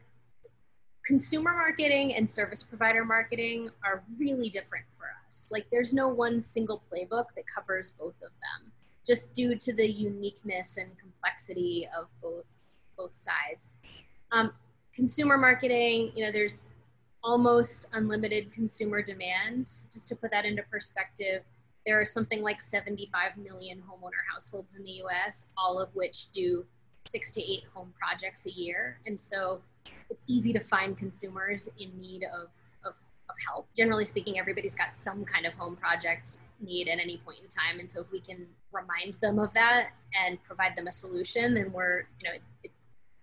consumer 1.06 1.54
marketing 1.54 2.16
and 2.16 2.30
service 2.30 2.62
provider 2.62 3.06
marketing 3.06 3.70
are 3.84 4.04
really 4.20 4.50
different 4.50 4.86
for 4.98 5.06
us. 5.26 5.48
Like 5.50 5.66
there's 5.72 5.94
no 5.94 6.10
one 6.10 6.42
single 6.42 6.84
playbook 6.92 7.26
that 7.36 7.46
covers 7.48 7.92
both 7.92 8.16
of 8.22 8.32
them, 8.44 8.72
just 9.06 9.34
due 9.34 9.56
to 9.56 9.74
the 9.74 9.90
uniqueness 9.90 10.78
and 10.78 10.92
complexity 10.98 11.88
of 11.98 12.08
both 12.22 12.46
both 12.98 13.16
sides. 13.16 13.70
Um, 14.32 14.52
consumer 14.94 15.38
marketing, 15.38 16.12
you 16.16 16.26
know, 16.26 16.32
there's 16.32 16.68
almost 17.24 17.88
unlimited 17.94 18.52
consumer 18.52 19.02
demand. 19.02 19.66
Just 19.92 20.08
to 20.10 20.16
put 20.16 20.32
that 20.32 20.46
into 20.46 20.64
perspective, 20.64 21.44
there 21.86 22.00
are 22.00 22.06
something 22.06 22.42
like 22.42 22.62
75 22.62 23.38
million 23.38 23.80
homeowner 23.80 24.22
households 24.32 24.76
in 24.76 24.84
the 24.84 25.02
US, 25.04 25.48
all 25.58 25.80
of 25.80 25.94
which 25.96 26.30
do 26.32 26.66
six 27.08 27.32
to 27.32 27.42
eight 27.42 27.64
home 27.74 27.94
projects 27.98 28.46
a 28.46 28.52
year. 28.52 29.00
And 29.06 29.20
so 29.20 29.62
it's 30.10 30.24
easy 30.28 30.54
to 30.54 30.60
find 30.60 30.98
consumers 30.98 31.70
in 31.80 31.98
need 31.98 32.24
of, 32.24 32.50
of, 33.32 33.38
help. 33.48 33.68
Generally 33.76 34.06
speaking, 34.06 34.40
everybody's 34.40 34.76
got 34.76 34.94
some 34.94 35.26
kind 35.26 35.46
of 35.46 35.54
home 35.54 35.76
project 35.76 36.38
need 36.60 36.88
at 36.88 37.00
any 37.00 37.18
point 37.18 37.40
in 37.42 37.48
time. 37.48 37.80
And 37.80 37.90
so 37.90 38.02
if 38.02 38.12
we 38.12 38.20
can 38.20 38.46
remind 38.72 39.16
them 39.16 39.40
of 39.40 39.54
that 39.54 39.90
and 40.14 40.42
provide 40.44 40.76
them 40.76 40.88
a 40.88 40.92
solution, 40.92 41.54
then 41.54 41.72
we're, 41.72 42.08
you 42.20 42.30
know, 42.30 42.36
it, 42.64 42.72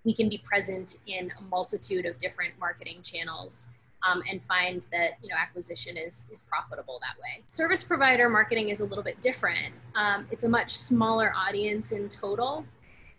we 0.05 0.15
can 0.15 0.29
be 0.29 0.39
present 0.39 0.97
in 1.07 1.31
a 1.39 1.43
multitude 1.43 2.07
of 2.07 2.19
different 2.19 2.55
marketing 2.59 3.03
channels 3.03 3.69
um, 4.07 4.23
and 4.31 4.43
find 4.45 4.87
that 4.93 5.13
you 5.23 5.29
know 5.29 5.35
acquisition 5.37 5.97
is 5.97 6.27
is 6.31 6.43
profitable 6.45 7.01
that 7.01 7.21
way. 7.21 7.43
Service 7.47 7.83
provider 7.83 8.29
marketing 8.29 8.69
is 8.69 8.81
a 8.81 8.85
little 8.85 9.05
bit 9.05 9.21
different. 9.21 9.75
Um, 9.95 10.27
it's 10.31 10.45
a 10.45 10.49
much 10.49 10.77
smaller 10.77 11.33
audience 11.37 11.93
in 11.93 12.09
total. 12.09 12.65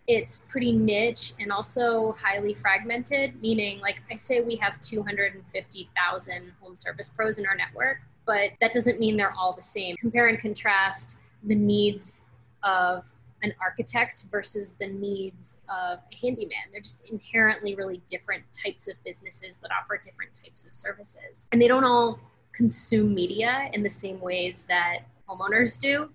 It's 0.10 0.40
pretty 0.40 0.72
niche 0.72 1.34
and 1.40 1.52
also 1.52 2.14
highly 2.14 2.56
fragmented. 2.56 3.40
Meaning, 3.44 3.80
like 3.80 3.98
I 4.10 4.16
say, 4.16 4.42
we 4.42 4.56
have 4.56 4.82
250,000 4.82 6.54
home 6.60 6.76
service 6.76 7.10
pros 7.10 7.38
in 7.38 7.46
our 7.46 7.56
network, 7.56 8.00
but 8.26 8.50
that 8.60 8.74
doesn't 8.74 9.00
mean 9.00 9.18
they're 9.18 9.36
all 9.38 9.54
the 9.54 9.62
same. 9.62 9.96
Compare 9.98 10.30
and 10.30 10.40
contrast 10.40 11.18
the 11.44 11.54
needs 11.54 12.24
of 12.64 13.14
an 13.44 13.54
architect 13.62 14.26
versus 14.32 14.74
the 14.80 14.88
needs 14.88 15.58
of 15.70 16.00
a 16.12 16.16
handyman. 16.20 16.58
They're 16.72 16.82
just 16.82 17.08
inherently 17.12 17.76
really 17.76 18.02
different 18.08 18.44
types 18.52 18.88
of 18.88 18.96
businesses 19.06 19.60
that 19.60 19.70
offer 19.80 19.96
different 20.04 20.34
types 20.34 20.66
of 20.66 20.74
services. 20.74 21.48
And 21.52 21.62
they 21.62 21.68
don't 21.68 21.86
all 21.86 22.20
consume 22.52 23.14
media 23.14 23.70
in 23.74 23.84
the 23.84 23.90
same 23.90 24.20
ways 24.20 24.64
that 24.70 25.02
homeowners 25.30 25.80
do. 25.80 26.10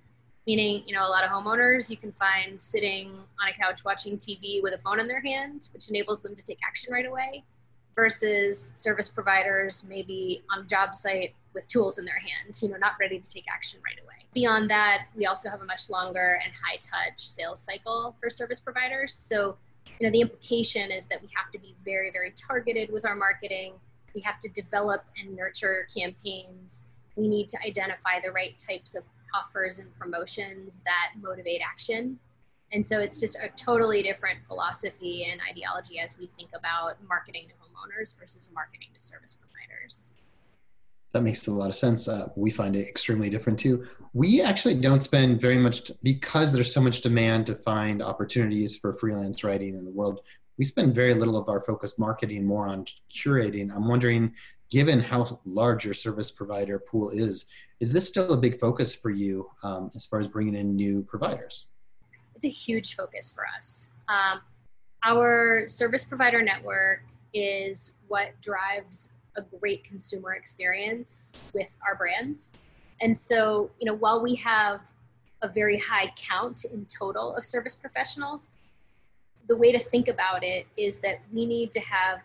Meaning, 0.46 0.82
you 0.86 0.94
know, 0.94 1.06
a 1.06 1.08
lot 1.08 1.24
of 1.24 1.30
homeowners 1.30 1.90
you 1.90 1.96
can 1.96 2.12
find 2.12 2.60
sitting 2.60 3.10
on 3.40 3.48
a 3.48 3.52
couch 3.52 3.82
watching 3.84 4.18
TV 4.18 4.62
with 4.62 4.74
a 4.74 4.78
phone 4.78 5.00
in 5.00 5.08
their 5.08 5.22
hand, 5.22 5.68
which 5.72 5.88
enables 5.88 6.20
them 6.20 6.36
to 6.36 6.42
take 6.42 6.58
action 6.66 6.92
right 6.92 7.06
away, 7.06 7.42
versus 7.94 8.72
service 8.74 9.08
providers 9.08 9.84
maybe 9.88 10.42
on 10.50 10.60
a 10.60 10.64
job 10.64 10.94
site 10.94 11.34
with 11.54 11.66
tools 11.68 11.98
in 11.98 12.04
their 12.04 12.18
hands, 12.18 12.62
you 12.62 12.68
know, 12.68 12.76
not 12.76 12.92
ready 13.00 13.18
to 13.18 13.30
take 13.30 13.44
action 13.50 13.78
right 13.84 13.98
away. 14.04 14.14
Beyond 14.34 14.68
that, 14.70 15.06
we 15.14 15.26
also 15.26 15.48
have 15.48 15.62
a 15.62 15.64
much 15.64 15.88
longer 15.88 16.40
and 16.44 16.52
high 16.52 16.76
touch 16.76 17.26
sales 17.26 17.60
cycle 17.60 18.16
for 18.20 18.28
service 18.28 18.58
providers. 18.58 19.14
So, 19.14 19.56
you 20.00 20.06
know, 20.06 20.10
the 20.10 20.20
implication 20.20 20.90
is 20.90 21.06
that 21.06 21.22
we 21.22 21.28
have 21.34 21.52
to 21.52 21.58
be 21.58 21.74
very, 21.84 22.10
very 22.10 22.32
targeted 22.32 22.92
with 22.92 23.06
our 23.06 23.14
marketing. 23.14 23.74
We 24.14 24.20
have 24.22 24.40
to 24.40 24.48
develop 24.48 25.04
and 25.18 25.36
nurture 25.36 25.86
campaigns. 25.96 26.82
We 27.14 27.28
need 27.28 27.48
to 27.50 27.58
identify 27.64 28.20
the 28.22 28.32
right 28.32 28.58
types 28.58 28.96
of 28.96 29.04
offers 29.34 29.78
and 29.78 29.92
promotions 29.98 30.82
that 30.84 31.12
motivate 31.20 31.60
action. 31.66 32.18
And 32.72 32.84
so 32.84 33.00
it's 33.00 33.20
just 33.20 33.36
a 33.36 33.48
totally 33.56 34.02
different 34.02 34.38
philosophy 34.46 35.28
and 35.30 35.40
ideology 35.48 35.98
as 36.00 36.18
we 36.18 36.26
think 36.26 36.50
about 36.56 36.96
marketing 37.08 37.44
to 37.48 37.54
homeowners 37.54 38.18
versus 38.18 38.48
marketing 38.52 38.88
to 38.94 39.00
service 39.00 39.34
providers. 39.34 40.14
That 41.12 41.22
makes 41.22 41.46
a 41.46 41.52
lot 41.52 41.68
of 41.70 41.76
sense. 41.76 42.08
Uh, 42.08 42.30
we 42.34 42.50
find 42.50 42.74
it 42.74 42.88
extremely 42.88 43.30
different 43.30 43.60
too. 43.60 43.86
We 44.14 44.42
actually 44.42 44.80
don't 44.80 44.98
spend 45.00 45.40
very 45.40 45.58
much 45.58 45.84
t- 45.84 45.94
because 46.02 46.52
there's 46.52 46.74
so 46.74 46.80
much 46.80 47.02
demand 47.02 47.46
to 47.46 47.54
find 47.54 48.02
opportunities 48.02 48.76
for 48.76 48.92
freelance 48.92 49.44
writing 49.44 49.74
in 49.74 49.84
the 49.84 49.92
world. 49.92 50.22
We 50.58 50.64
spend 50.64 50.92
very 50.92 51.14
little 51.14 51.36
of 51.36 51.48
our 51.48 51.60
focus 51.60 52.00
marketing 52.00 52.44
more 52.44 52.66
on 52.66 52.86
curating. 53.08 53.70
I'm 53.74 53.86
wondering, 53.86 54.34
given 54.74 54.98
how 54.98 55.38
large 55.44 55.84
your 55.84 55.94
service 55.94 56.32
provider 56.32 56.80
pool 56.80 57.10
is, 57.10 57.44
is 57.78 57.92
this 57.92 58.08
still 58.08 58.32
a 58.32 58.36
big 58.36 58.58
focus 58.58 58.92
for 58.92 59.10
you 59.10 59.48
um, 59.62 59.88
as 59.94 60.04
far 60.04 60.18
as 60.18 60.26
bringing 60.26 60.56
in 60.56 60.74
new 60.74 61.00
providers? 61.04 61.66
It's 62.34 62.44
a 62.44 62.48
huge 62.48 62.96
focus 62.96 63.30
for 63.32 63.44
us. 63.56 63.90
Um, 64.08 64.40
our 65.04 65.68
service 65.68 66.04
provider 66.04 66.42
network 66.42 67.04
is 67.32 67.92
what 68.08 68.32
drives 68.40 69.12
a 69.36 69.42
great 69.60 69.84
consumer 69.84 70.32
experience 70.32 71.52
with 71.54 71.72
our 71.86 71.94
brands. 71.94 72.50
And 73.00 73.16
so, 73.16 73.70
you 73.78 73.86
know, 73.86 73.94
while 73.94 74.20
we 74.20 74.34
have 74.34 74.90
a 75.42 75.48
very 75.48 75.78
high 75.78 76.12
count 76.16 76.64
in 76.64 76.84
total 76.86 77.36
of 77.36 77.44
service 77.44 77.76
professionals, 77.76 78.50
the 79.46 79.56
way 79.56 79.70
to 79.70 79.78
think 79.78 80.08
about 80.08 80.42
it 80.42 80.66
is 80.76 80.98
that 80.98 81.20
we 81.32 81.46
need 81.46 81.70
to 81.74 81.80
have 81.80 82.22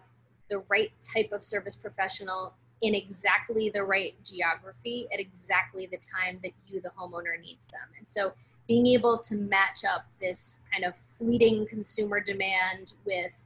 the 0.49 0.59
right 0.69 0.91
type 1.01 1.31
of 1.31 1.43
service 1.43 1.75
professional 1.75 2.53
in 2.81 2.95
exactly 2.95 3.69
the 3.69 3.83
right 3.83 4.13
geography 4.23 5.07
at 5.13 5.19
exactly 5.19 5.85
the 5.85 5.97
time 5.97 6.39
that 6.43 6.51
you, 6.67 6.81
the 6.81 6.91
homeowner, 6.97 7.39
needs 7.41 7.67
them. 7.67 7.81
And 7.97 8.07
so 8.07 8.33
being 8.67 8.87
able 8.87 9.17
to 9.17 9.35
match 9.35 9.83
up 9.83 10.05
this 10.21 10.59
kind 10.71 10.85
of 10.85 10.95
fleeting 10.95 11.67
consumer 11.67 12.21
demand 12.21 12.93
with 13.05 13.43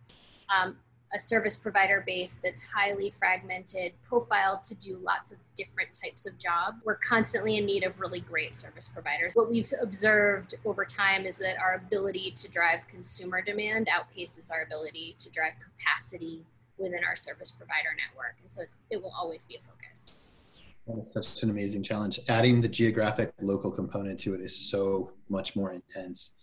um, 0.55 0.75
a 1.13 1.19
service 1.19 1.55
provider 1.55 2.03
base 2.05 2.39
that's 2.43 2.61
highly 2.65 3.11
fragmented, 3.11 3.93
profiled 4.01 4.63
to 4.63 4.75
do 4.75 4.97
lots 5.01 5.31
of 5.31 5.37
different 5.55 5.89
types 5.93 6.25
of 6.25 6.37
job. 6.39 6.75
We're 6.83 6.95
constantly 6.95 7.57
in 7.57 7.65
need 7.65 7.83
of 7.83 7.99
really 7.99 8.19
great 8.19 8.55
service 8.55 8.89
providers. 8.91 9.33
What 9.35 9.49
we've 9.49 9.71
observed 9.81 10.55
over 10.65 10.83
time 10.83 11.25
is 11.25 11.37
that 11.37 11.57
our 11.57 11.75
ability 11.75 12.31
to 12.31 12.49
drive 12.49 12.87
consumer 12.87 13.41
demand 13.41 13.87
outpaces 13.87 14.51
our 14.51 14.63
ability 14.63 15.15
to 15.19 15.29
drive 15.29 15.53
capacity 15.63 16.43
within 16.77 17.03
our 17.07 17.15
service 17.15 17.51
provider 17.51 17.89
network. 17.97 18.35
And 18.41 18.51
so 18.51 18.63
it 18.89 19.01
will 19.01 19.13
always 19.17 19.43
be 19.43 19.55
a 19.55 19.59
focus. 19.67 20.59
That's 20.87 21.13
such 21.13 21.43
an 21.43 21.49
amazing 21.49 21.83
challenge. 21.83 22.19
Adding 22.27 22.59
the 22.59 22.67
geographic 22.67 23.33
local 23.41 23.71
component 23.71 24.19
to 24.21 24.33
it 24.33 24.41
is 24.41 24.55
so 24.55 25.11
much 25.29 25.55
more 25.55 25.71
intense 25.71 26.33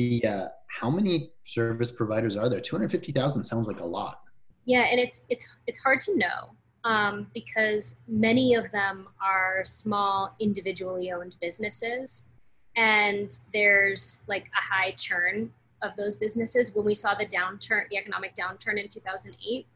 the 0.00 0.24
uh, 0.24 0.48
how 0.66 0.88
many 0.88 1.30
service 1.44 1.92
providers 1.92 2.34
are 2.34 2.48
there? 2.48 2.58
Two 2.58 2.74
hundred 2.74 2.90
fifty 2.90 3.12
thousand 3.12 3.44
sounds 3.44 3.68
like 3.68 3.80
a 3.80 3.86
lot. 3.86 4.22
Yeah, 4.64 4.86
and 4.90 4.98
it's 4.98 5.22
it's 5.28 5.46
it's 5.66 5.78
hard 5.78 6.00
to 6.02 6.16
know 6.16 6.56
um, 6.84 7.26
because 7.34 7.96
many 8.08 8.54
of 8.54 8.72
them 8.72 9.08
are 9.22 9.62
small, 9.66 10.34
individually 10.40 11.12
owned 11.12 11.36
businesses, 11.42 12.24
and 12.76 13.30
there's 13.52 14.20
like 14.26 14.46
a 14.58 14.74
high 14.74 14.92
churn 14.92 15.52
of 15.82 15.96
those 15.96 16.16
businesses. 16.16 16.74
When 16.74 16.84
we 16.84 16.94
saw 16.94 17.14
the 17.14 17.26
downturn, 17.26 17.88
the 17.90 17.96
economic 17.96 18.34
downturn 18.34 18.78
in 18.82 18.88
two 18.88 19.00
thousand 19.00 19.36
eight, 19.46 19.66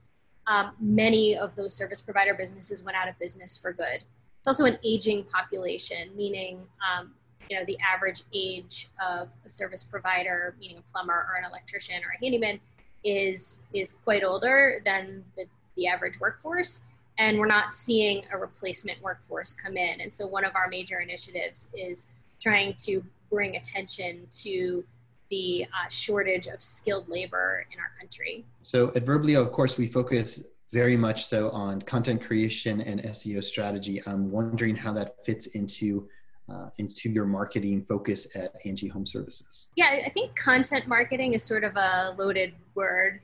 um, 0.47 0.73
many 0.81 1.37
of 1.37 1.55
those 1.57 1.75
service 1.75 2.03
provider 2.03 2.35
businesses 2.35 2.83
went 2.83 2.97
out 2.97 3.09
of 3.09 3.19
business 3.19 3.57
for 3.57 3.73
good. 3.73 4.03
It's 4.41 4.49
also 4.49 4.65
an 4.65 4.79
aging 4.85 5.25
population, 5.25 6.11
meaning 6.15 6.61
um, 6.87 7.13
you 7.51 7.59
know 7.59 7.65
the 7.67 7.79
average 7.81 8.23
age 8.33 8.89
of 9.05 9.29
a 9.45 9.49
service 9.49 9.85
provider 9.85 10.55
meaning 10.59 10.79
a 10.79 10.93
plumber 10.93 11.13
or 11.13 11.37
an 11.39 11.45
electrician 11.45 11.97
or 11.97 12.15
a 12.17 12.25
handyman 12.25 12.61
is 13.05 13.63
is 13.73 13.95
quite 14.05 14.25
older 14.25 14.81
than 14.85 15.25
the, 15.37 15.45
the 15.77 15.87
average 15.87 16.19
workforce 16.21 16.83
and 17.19 17.39
we're 17.39 17.47
not 17.47 17.73
seeing 17.73 18.25
a 18.33 18.39
replacement 18.39 19.01
workforce 19.03 19.53
come 19.53 19.77
in 19.77 20.01
and 20.01 20.13
so 20.13 20.27
one 20.27 20.45
of 20.45 20.55
our 20.57 20.69
major 20.69 21.01
initiatives 21.01 21.73
is 21.77 22.09
trying 22.41 22.75
to 22.75 23.05
bring 23.31 23.57
attention 23.57 24.27
to 24.31 24.85
the 25.31 25.65
uh, 25.65 25.89
shortage 25.89 26.47
of 26.47 26.63
skilled 26.63 27.09
labor 27.09 27.67
in 27.73 27.79
our 27.79 27.93
country 27.99 28.45
so 28.63 28.89
at 28.95 29.05
verblio 29.05 29.41
of 29.41 29.53
course 29.53 29.77
we 29.79 29.87
focus 29.87 30.45
very 30.73 30.97
much 30.97 31.25
so 31.25 31.51
on 31.51 31.81
content 31.83 32.23
creation 32.23 32.81
and 32.81 33.01
seo 33.03 33.43
strategy 33.43 34.01
i'm 34.07 34.31
wondering 34.31 34.77
how 34.77 34.93
that 34.93 35.25
fits 35.25 35.47
into 35.49 36.09
uh, 36.49 36.69
into 36.79 37.09
your 37.09 37.25
marketing 37.25 37.85
focus 37.89 38.37
at 38.37 38.55
Angie 38.65 38.89
Home 38.89 39.07
Services? 39.07 39.69
Yeah, 39.77 40.01
I 40.05 40.11
think 40.11 40.37
content 40.37 40.87
marketing 40.87 41.33
is 41.33 41.43
sort 41.43 41.65
of 41.65 41.77
a 41.77 42.15
loaded 42.19 42.55
word. 42.75 43.21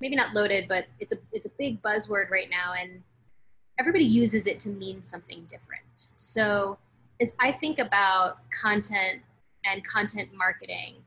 Maybe 0.00 0.16
not 0.16 0.34
loaded, 0.34 0.68
but 0.68 0.86
it's 0.98 1.12
a 1.12 1.16
it's 1.32 1.46
a 1.46 1.50
big 1.58 1.82
buzzword 1.82 2.30
right 2.30 2.50
now, 2.50 2.72
and 2.80 3.02
everybody 3.78 4.04
uses 4.04 4.46
it 4.46 4.58
to 4.60 4.68
mean 4.70 5.02
something 5.02 5.44
different. 5.44 6.08
So, 6.16 6.78
as 7.20 7.34
I 7.38 7.52
think 7.52 7.78
about 7.78 8.38
content 8.50 9.22
and 9.64 9.84
content 9.84 10.30
marketing, 10.34 11.01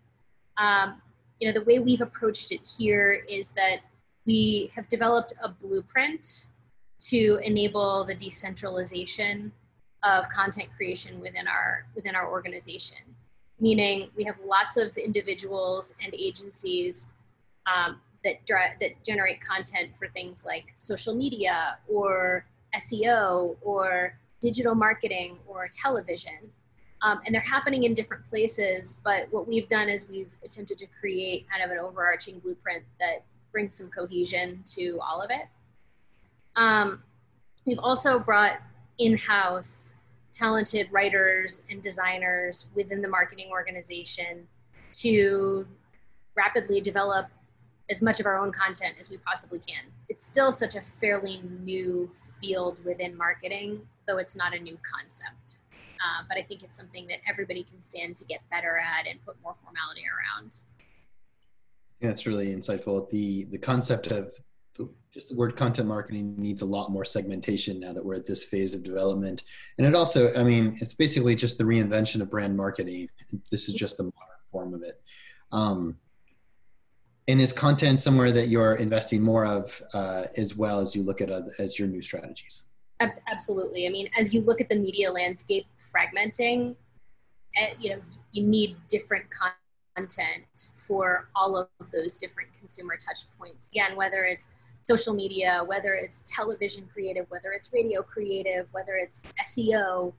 um, 0.57 1.01
you 1.39 1.47
know, 1.47 1.53
the 1.53 1.65
way 1.65 1.79
we've 1.79 2.01
approached 2.01 2.51
it 2.51 2.61
here 2.77 3.25
is 3.27 3.51
that 3.51 3.79
we 4.25 4.71
have 4.75 4.87
developed 4.87 5.33
a 5.43 5.49
blueprint 5.49 6.47
to 6.99 7.39
enable 7.43 8.05
the 8.05 8.15
decentralization 8.15 9.51
of 10.03 10.29
content 10.29 10.69
creation 10.75 11.19
within 11.19 11.47
our 11.47 11.85
within 11.95 12.15
our 12.15 12.29
organization 12.29 12.97
meaning 13.59 14.09
we 14.15 14.23
have 14.23 14.35
lots 14.45 14.77
of 14.77 14.95
individuals 14.97 15.93
and 16.03 16.13
agencies 16.13 17.09
um, 17.73 17.99
that 18.23 18.45
that 18.79 18.91
generate 19.05 19.39
content 19.41 19.91
for 19.97 20.07
things 20.09 20.45
like 20.45 20.65
social 20.75 21.15
media 21.15 21.77
or 21.87 22.45
SEO 22.75 23.55
or 23.61 24.17
digital 24.41 24.75
marketing 24.75 25.39
or 25.47 25.69
television. 25.71 26.51
Um, 27.05 27.21
and 27.23 27.35
they're 27.35 27.41
happening 27.41 27.83
in 27.83 27.93
different 27.93 28.27
places, 28.27 28.97
but 29.03 29.27
what 29.29 29.47
we've 29.47 29.67
done 29.67 29.89
is 29.89 30.09
we've 30.09 30.33
attempted 30.43 30.79
to 30.79 30.87
create 30.87 31.45
kind 31.47 31.63
of 31.63 31.69
an 31.69 31.77
overarching 31.77 32.39
blueprint 32.39 32.83
that 32.99 33.23
brings 33.51 33.75
some 33.75 33.91
cohesion 33.91 34.63
to 34.73 34.97
all 35.07 35.21
of 35.21 35.29
it. 35.29 35.45
Um, 36.55 37.03
we've 37.63 37.77
also 37.77 38.17
brought 38.17 38.59
in-house 38.97 39.93
talented 40.33 40.87
writers 40.91 41.61
and 41.69 41.79
designers 41.79 42.65
within 42.73 43.03
the 43.03 43.07
marketing 43.07 43.49
organization 43.51 44.47
to 44.93 45.67
rapidly 46.33 46.81
develop 46.81 47.27
as 47.91 48.01
much 48.01 48.19
of 48.19 48.25
our 48.25 48.39
own 48.39 48.51
content 48.51 48.95
as 48.99 49.11
we 49.11 49.17
possibly 49.17 49.59
can. 49.59 49.83
It's 50.09 50.25
still 50.25 50.51
such 50.51 50.73
a 50.73 50.81
fairly 50.81 51.39
new 51.61 52.09
field 52.41 52.83
within 52.83 53.15
marketing, 53.15 53.81
though 54.07 54.17
it's 54.17 54.35
not 54.35 54.55
a 54.55 54.59
new 54.59 54.79
concept. 54.81 55.59
Uh, 56.03 56.23
but 56.27 56.37
I 56.37 56.41
think 56.41 56.63
it's 56.63 56.77
something 56.77 57.07
that 57.07 57.19
everybody 57.29 57.63
can 57.63 57.79
stand 57.79 58.15
to 58.17 58.25
get 58.25 58.41
better 58.49 58.77
at 58.77 59.07
and 59.07 59.23
put 59.25 59.35
more 59.43 59.55
formality 59.55 60.03
around. 60.05 60.61
Yeah, 62.01 62.09
it's 62.09 62.27
really 62.27 62.53
insightful. 62.53 63.09
The 63.09 63.45
the 63.45 63.57
concept 63.57 64.07
of 64.07 64.33
the, 64.75 64.89
just 65.13 65.29
the 65.29 65.35
word 65.35 65.55
content 65.55 65.87
marketing 65.87 66.35
needs 66.37 66.61
a 66.61 66.65
lot 66.65 66.91
more 66.91 67.05
segmentation 67.05 67.79
now 67.79 67.93
that 67.93 68.03
we're 68.03 68.15
at 68.15 68.25
this 68.25 68.43
phase 68.43 68.73
of 68.73 68.83
development. 68.83 69.43
And 69.77 69.87
it 69.87 69.95
also, 69.95 70.33
I 70.35 70.43
mean, 70.43 70.77
it's 70.81 70.93
basically 70.93 71.35
just 71.35 71.57
the 71.57 71.63
reinvention 71.63 72.21
of 72.21 72.29
brand 72.29 72.55
marketing. 72.55 73.09
This 73.49 73.69
is 73.69 73.75
just 73.75 73.97
the 73.97 74.03
modern 74.03 74.43
form 74.43 74.73
of 74.73 74.83
it. 74.83 75.01
Um, 75.51 75.97
and 77.27 77.41
is 77.41 77.53
content 77.53 78.01
somewhere 78.01 78.31
that 78.31 78.49
you're 78.49 78.75
investing 78.75 79.21
more 79.21 79.45
of 79.45 79.81
uh, 79.93 80.25
as 80.37 80.55
well 80.55 80.79
as 80.79 80.95
you 80.95 81.01
look 81.03 81.21
at 81.21 81.31
other, 81.31 81.53
as 81.57 81.79
your 81.79 81.87
new 81.87 82.01
strategies? 82.01 82.63
Absolutely. 82.99 83.87
I 83.87 83.89
mean, 83.89 84.09
as 84.17 84.33
you 84.33 84.41
look 84.41 84.61
at 84.61 84.69
the 84.69 84.75
media 84.75 85.11
landscape 85.11 85.65
fragmenting, 85.79 86.75
eh, 87.57 87.73
you 87.79 87.89
know, 87.91 88.01
you 88.31 88.45
need 88.45 88.77
different 88.87 89.25
content 89.95 90.69
for 90.77 91.29
all 91.35 91.57
of 91.57 91.67
those 91.91 92.17
different 92.17 92.49
consumer 92.57 92.95
touch 92.95 93.25
points. 93.37 93.69
Again, 93.69 93.95
whether 93.95 94.23
it's 94.23 94.47
social 94.83 95.13
media, 95.13 95.63
whether 95.65 95.93
it's 95.93 96.23
television 96.27 96.87
creative, 96.91 97.25
whether 97.29 97.51
it's 97.51 97.71
radio 97.73 98.01
creative, 98.01 98.67
whether 98.71 98.95
it's 98.95 99.23
SEO, 99.43 100.13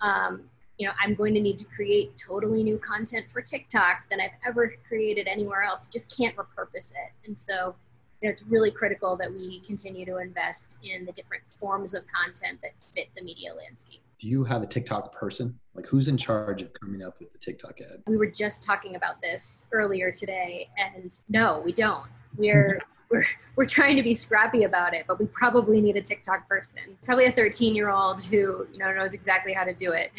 um, 0.00 0.44
you 0.78 0.86
know, 0.86 0.92
I'm 1.00 1.14
going 1.14 1.34
to 1.34 1.40
need 1.40 1.58
to 1.58 1.64
create 1.66 2.16
totally 2.16 2.62
new 2.64 2.78
content 2.78 3.30
for 3.30 3.40
TikTok 3.40 4.08
than 4.10 4.20
I've 4.20 4.32
ever 4.46 4.74
created 4.86 5.28
anywhere 5.28 5.62
else. 5.62 5.86
You 5.86 5.92
just 5.92 6.14
can't 6.16 6.34
repurpose 6.36 6.92
it. 6.92 7.12
And 7.26 7.36
so, 7.36 7.74
it's 8.22 8.42
really 8.42 8.70
critical 8.70 9.16
that 9.16 9.32
we 9.32 9.60
continue 9.60 10.04
to 10.06 10.18
invest 10.18 10.78
in 10.82 11.04
the 11.04 11.12
different 11.12 11.42
forms 11.46 11.94
of 11.94 12.04
content 12.06 12.60
that 12.62 12.72
fit 12.78 13.08
the 13.16 13.22
media 13.22 13.52
landscape. 13.54 14.00
Do 14.18 14.28
you 14.28 14.44
have 14.44 14.62
a 14.62 14.66
TikTok 14.66 15.12
person? 15.12 15.58
Like, 15.74 15.86
who's 15.86 16.08
in 16.08 16.16
charge 16.16 16.62
of 16.62 16.70
coming 16.80 17.02
up 17.02 17.18
with 17.18 17.32
the 17.32 17.38
TikTok 17.38 17.80
ad? 17.80 18.02
We 18.06 18.16
were 18.16 18.30
just 18.30 18.62
talking 18.62 18.96
about 18.96 19.20
this 19.20 19.66
earlier 19.72 20.10
today, 20.10 20.68
and 20.78 21.18
no, 21.28 21.60
we 21.64 21.72
don't. 21.72 22.06
We're 22.36 22.80
we're 23.10 23.24
we're 23.56 23.66
trying 23.66 23.96
to 23.96 24.02
be 24.02 24.14
scrappy 24.14 24.64
about 24.64 24.94
it, 24.94 25.04
but 25.06 25.18
we 25.20 25.26
probably 25.26 25.80
need 25.80 25.96
a 25.96 26.02
TikTok 26.02 26.48
person. 26.48 26.82
Probably 27.04 27.26
a 27.26 27.32
13 27.32 27.74
year 27.74 27.90
old 27.90 28.24
who 28.24 28.66
you 28.72 28.78
know 28.78 28.92
knows 28.94 29.12
exactly 29.12 29.52
how 29.52 29.64
to 29.64 29.74
do 29.74 29.92
it 29.92 30.10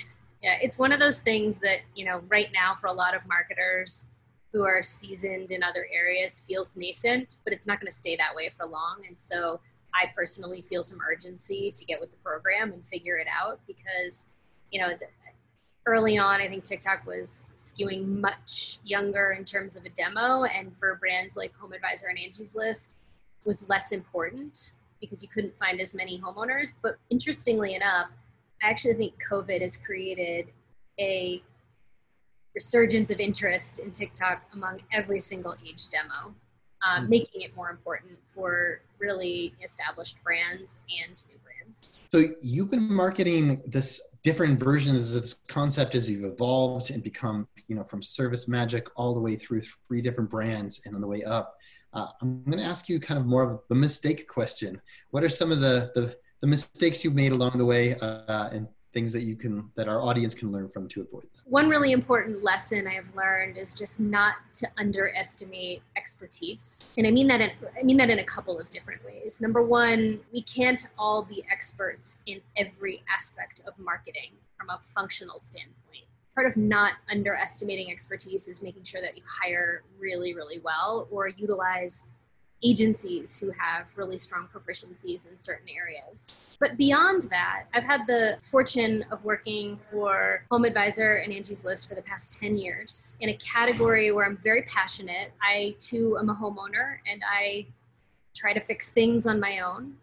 yeah, 0.46 0.58
it's 0.62 0.78
one 0.78 0.92
of 0.92 1.00
those 1.00 1.22
things 1.22 1.58
that, 1.60 1.80
you 1.96 2.06
know, 2.06 2.22
right 2.30 2.50
now 2.54 2.76
for 2.76 2.86
a 2.86 2.94
lot 2.94 3.16
of 3.16 3.22
marketers 3.28 4.06
who 4.56 4.64
are 4.64 4.82
seasoned 4.82 5.52
in 5.52 5.62
other 5.62 5.86
areas 5.94 6.40
feels 6.40 6.78
nascent, 6.78 7.36
but 7.44 7.52
it's 7.52 7.68
not 7.68 7.78
going 7.78 7.92
to 7.92 7.94
stay 7.94 8.16
that 8.16 8.34
way 8.34 8.48
for 8.48 8.66
long. 8.66 9.02
And 9.06 9.20
so 9.20 9.60
I 9.94 10.06
personally 10.16 10.62
feel 10.62 10.82
some 10.82 11.00
urgency 11.06 11.74
to 11.76 11.84
get 11.84 12.00
with 12.00 12.10
the 12.10 12.18
program 12.24 12.72
and 12.72 12.86
figure 12.86 13.18
it 13.18 13.28
out 13.28 13.60
because, 13.68 14.28
you 14.72 14.80
know, 14.80 14.94
early 15.86 16.18
on, 16.18 16.40
I 16.40 16.48
think 16.48 16.64
TikTok 16.64 17.06
was 17.06 17.50
skewing 17.58 18.22
much 18.22 18.80
younger 18.86 19.36
in 19.38 19.44
terms 19.44 19.76
of 19.76 19.84
a 19.84 19.90
demo. 19.90 20.46
And 20.46 20.74
for 20.74 20.96
brands 20.96 21.36
like 21.36 21.54
Home 21.58 21.74
Advisor 21.74 22.08
and 22.08 22.18
Angie's 22.18 22.56
List, 22.56 22.96
was 23.46 23.68
less 23.68 23.92
important 23.92 24.72
because 25.02 25.22
you 25.22 25.28
couldn't 25.28 25.54
find 25.60 25.82
as 25.82 25.94
many 25.94 26.18
homeowners. 26.18 26.72
But 26.82 26.98
interestingly 27.10 27.76
enough, 27.76 28.08
I 28.64 28.70
actually 28.70 28.94
think 28.94 29.16
COVID 29.30 29.62
has 29.62 29.76
created 29.76 30.48
a 30.98 31.44
resurgence 32.56 33.12
of 33.12 33.20
interest 33.20 33.80
in 33.80 33.92
TikTok 33.92 34.44
among 34.54 34.80
every 34.92 35.20
single 35.20 35.56
age 35.68 35.90
demo, 35.90 36.34
um, 36.86 37.02
mm-hmm. 37.02 37.10
making 37.10 37.42
it 37.42 37.56
more 37.56 37.70
important 37.70 38.18
for 38.34 38.82
really 38.98 39.54
established 39.64 40.24
brands 40.24 40.80
and 40.90 41.24
new 41.30 41.38
brands. 41.44 41.98
So 42.12 42.34
you've 42.42 42.72
been 42.72 42.92
marketing 42.92 43.62
this 43.68 44.02
different 44.24 44.60
versions 44.60 45.16
of 45.16 45.24
this 45.24 45.36
concept 45.48 45.94
as 45.94 46.10
you've 46.10 46.24
evolved 46.24 46.90
and 46.90 47.04
become, 47.04 47.48
you 47.68 47.76
know, 47.76 47.84
from 47.84 48.02
Service 48.02 48.48
Magic 48.48 48.88
all 48.96 49.14
the 49.14 49.20
way 49.20 49.36
through 49.36 49.62
three 49.88 50.02
different 50.02 50.30
brands 50.30 50.82
and 50.86 50.96
on 50.96 51.02
the 51.02 51.08
way 51.08 51.24
up. 51.24 51.56
Uh, 51.94 52.08
I'm 52.22 52.44
going 52.46 52.58
to 52.58 52.64
ask 52.64 52.90
you 52.90 53.00
kind 53.00 53.20
of 53.20 53.26
more 53.26 53.44
of 53.44 53.60
the 53.70 53.76
mistake 53.76 54.28
question. 54.28 54.82
What 55.12 55.24
are 55.24 55.30
some 55.30 55.52
of 55.52 55.60
the, 55.62 55.92
the 55.96 56.16
the 56.46 56.48
mistakes 56.48 57.04
you've 57.04 57.16
made 57.16 57.32
along 57.32 57.58
the 57.58 57.66
way 57.66 57.96
uh, 57.96 58.50
and 58.52 58.68
things 58.96 59.12
that 59.12 59.24
you 59.24 59.36
can 59.36 59.70
that 59.76 59.90
our 59.90 60.02
audience 60.02 60.34
can 60.34 60.52
learn 60.54 60.70
from 60.70 60.88
to 60.88 61.02
avoid 61.02 61.24
that 61.24 61.42
one 61.46 61.70
really 61.70 61.92
important 61.92 62.42
lesson 62.42 62.88
i 62.88 62.94
have 62.94 63.14
learned 63.14 63.58
is 63.58 63.74
just 63.74 64.00
not 64.00 64.36
to 64.54 64.66
underestimate 64.78 65.84
expertise. 65.98 66.96
And 66.98 67.06
i 67.06 67.12
mean 67.12 67.28
that 67.28 67.42
in, 67.42 67.52
i 67.78 67.84
mean 67.84 67.98
that 67.98 68.10
in 68.10 68.20
a 68.20 68.24
couple 68.24 68.58
of 68.58 68.70
different 68.70 69.04
ways. 69.06 69.42
Number 69.42 69.62
one 69.62 70.22
we 70.32 70.42
can't 70.42 70.88
all 70.98 71.26
be 71.26 71.44
experts 71.52 72.20
in 72.26 72.40
every 72.56 73.04
aspect 73.14 73.62
of 73.68 73.78
marketing 73.78 74.32
from 74.58 74.70
a 74.70 74.80
functional 74.96 75.40
standpoint. 75.40 76.06
Part 76.34 76.48
of 76.48 76.56
not 76.56 76.94
underestimating 77.12 77.92
expertise 77.92 78.48
is 78.48 78.62
making 78.62 78.84
sure 78.84 79.02
that 79.02 79.18
you 79.18 79.24
hire 79.28 79.84
really 80.00 80.34
really 80.34 80.60
well 80.60 81.08
or 81.12 81.28
utilize 81.28 82.06
agencies 82.66 83.38
who 83.38 83.52
have 83.52 83.96
really 83.96 84.18
strong 84.18 84.48
proficiencies 84.54 85.30
in 85.30 85.38
certain 85.38 85.68
areas. 85.70 86.58
But 86.60 86.78
beyond 86.78 87.24
that, 87.24 87.66
I've 87.74 87.84
had 87.84 88.08
the 88.08 88.38
fortune 88.42 89.06
of 89.12 89.24
working 89.24 89.78
for 89.92 90.44
Home 90.50 90.66
Advisor 90.66 91.18
and 91.18 91.32
Angie's 91.32 91.64
List 91.64 91.88
for 91.88 91.96
the 91.96 92.02
past 92.02 92.32
10 92.40 92.58
years 92.58 93.16
in 93.20 93.30
a 93.30 93.38
category 93.38 94.12
where 94.12 94.26
I'm 94.26 94.38
very 94.38 94.64
passionate. 94.64 95.32
I 95.42 95.76
too 95.80 96.18
am 96.18 96.30
a 96.30 96.36
homeowner 96.36 96.98
and 97.10 97.22
I 97.30 97.68
try 98.36 98.52
to 98.54 98.60
fix 98.60 98.92
things 98.92 99.28
on 99.28 99.40
my 99.40 99.60
own. 99.60 99.96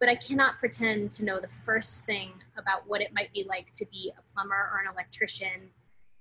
But 0.00 0.08
I 0.08 0.14
cannot 0.14 0.58
pretend 0.58 1.10
to 1.12 1.24
know 1.24 1.40
the 1.40 1.48
first 1.48 2.06
thing 2.06 2.30
about 2.56 2.88
what 2.88 3.00
it 3.00 3.12
might 3.12 3.32
be 3.32 3.44
like 3.48 3.72
to 3.74 3.84
be 3.86 4.12
a 4.16 4.32
plumber 4.32 4.70
or 4.72 4.80
an 4.84 4.92
electrician, 4.92 5.70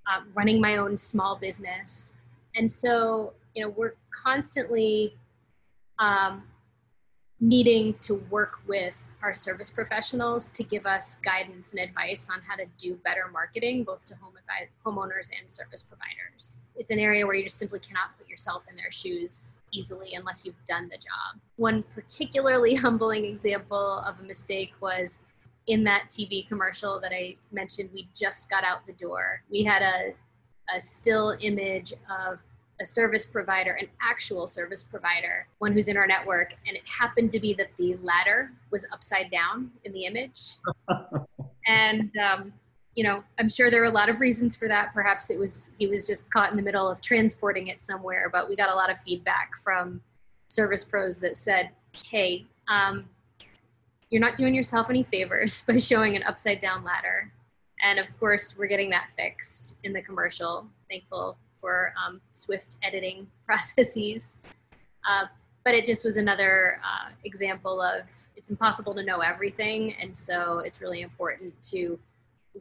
uh, 0.07 0.21
running 0.33 0.59
my 0.59 0.77
own 0.77 0.97
small 0.97 1.35
business. 1.35 2.15
And 2.55 2.71
so, 2.71 3.33
you 3.53 3.63
know, 3.63 3.69
we're 3.69 3.93
constantly 4.11 5.15
um, 5.99 6.43
needing 7.39 7.93
to 8.01 8.15
work 8.29 8.59
with 8.67 9.03
our 9.23 9.33
service 9.33 9.69
professionals 9.69 10.49
to 10.51 10.63
give 10.63 10.85
us 10.85 11.15
guidance 11.15 11.71
and 11.71 11.79
advice 11.79 12.29
on 12.31 12.39
how 12.47 12.55
to 12.55 12.65
do 12.77 12.95
better 13.03 13.29
marketing, 13.31 13.83
both 13.83 14.05
to 14.05 14.15
home 14.15 14.33
homeowners 14.85 15.29
and 15.37 15.49
service 15.49 15.83
providers. 15.83 16.59
It's 16.75 16.91
an 16.91 16.99
area 16.99 17.25
where 17.25 17.35
you 17.35 17.43
just 17.43 17.57
simply 17.57 17.79
cannot 17.79 18.17
put 18.17 18.29
yourself 18.29 18.65
in 18.69 18.75
their 18.75 18.91
shoes 18.91 19.59
easily 19.71 20.13
unless 20.15 20.45
you've 20.45 20.63
done 20.65 20.87
the 20.89 20.97
job. 20.97 21.41
One 21.57 21.83
particularly 21.83 22.75
humbling 22.75 23.25
example 23.25 23.99
of 23.99 24.19
a 24.19 24.23
mistake 24.23 24.73
was 24.79 25.19
in 25.67 25.83
that 25.83 26.07
TV 26.09 26.47
commercial 26.47 26.99
that 27.01 27.11
I 27.11 27.35
mentioned, 27.51 27.89
we 27.93 28.07
just 28.15 28.49
got 28.49 28.63
out 28.63 28.85
the 28.87 28.93
door. 28.93 29.43
We 29.51 29.63
had 29.63 29.81
a, 29.81 30.13
a 30.73 30.79
still 30.79 31.35
image 31.41 31.93
of 32.09 32.39
a 32.79 32.85
service 32.85 33.25
provider, 33.25 33.73
an 33.73 33.87
actual 34.01 34.47
service 34.47 34.83
provider, 34.83 35.47
one 35.59 35.73
who's 35.73 35.87
in 35.87 35.97
our 35.97 36.07
network, 36.07 36.53
and 36.67 36.75
it 36.75 36.83
happened 36.87 37.31
to 37.31 37.39
be 37.39 37.53
that 37.55 37.69
the 37.77 37.95
ladder 37.97 38.51
was 38.71 38.85
upside 38.93 39.31
down 39.31 39.71
in 39.83 39.93
the 39.93 40.05
image. 40.05 40.57
and 41.67 42.15
um, 42.17 42.53
you 42.93 43.03
know, 43.03 43.23
I'm 43.39 43.49
sure 43.49 43.69
there 43.69 43.81
are 43.81 43.85
a 43.85 43.91
lot 43.91 44.09
of 44.09 44.19
reasons 44.19 44.55
for 44.55 44.67
that. 44.67 44.93
Perhaps 44.93 45.29
it 45.29 45.39
was 45.39 45.71
he 45.77 45.87
was 45.87 46.05
just 46.05 46.31
caught 46.31 46.51
in 46.51 46.57
the 46.57 46.63
middle 46.63 46.87
of 46.89 47.01
transporting 47.01 47.67
it 47.67 47.79
somewhere. 47.79 48.29
But 48.31 48.47
we 48.47 48.55
got 48.55 48.69
a 48.71 48.75
lot 48.75 48.89
of 48.89 48.97
feedback 48.99 49.51
from 49.63 50.01
service 50.47 50.83
pros 50.83 51.19
that 51.19 51.37
said, 51.37 51.69
"Hey, 52.05 52.45
um, 52.67 53.07
you're 54.09 54.21
not 54.21 54.35
doing 54.35 54.53
yourself 54.53 54.89
any 54.89 55.03
favors 55.03 55.61
by 55.67 55.77
showing 55.77 56.15
an 56.15 56.23
upside 56.23 56.59
down 56.59 56.83
ladder." 56.83 57.31
And 57.83 57.99
of 57.99 58.07
course, 58.19 58.57
we're 58.57 58.67
getting 58.67 58.89
that 58.91 59.09
fixed 59.15 59.77
in 59.83 59.93
the 59.93 60.01
commercial. 60.01 60.67
Thankful 60.89 61.37
for 61.59 61.93
um, 62.03 62.21
swift 62.31 62.77
editing 62.83 63.27
processes. 63.45 64.37
Uh, 65.07 65.25
but 65.63 65.73
it 65.73 65.85
just 65.85 66.05
was 66.05 66.17
another 66.17 66.79
uh, 66.83 67.09
example 67.23 67.81
of 67.81 68.03
it's 68.35 68.49
impossible 68.49 68.93
to 68.93 69.03
know 69.03 69.19
everything, 69.19 69.95
and 70.01 70.15
so 70.15 70.59
it's 70.59 70.79
really 70.79 71.01
important 71.01 71.53
to 71.63 71.99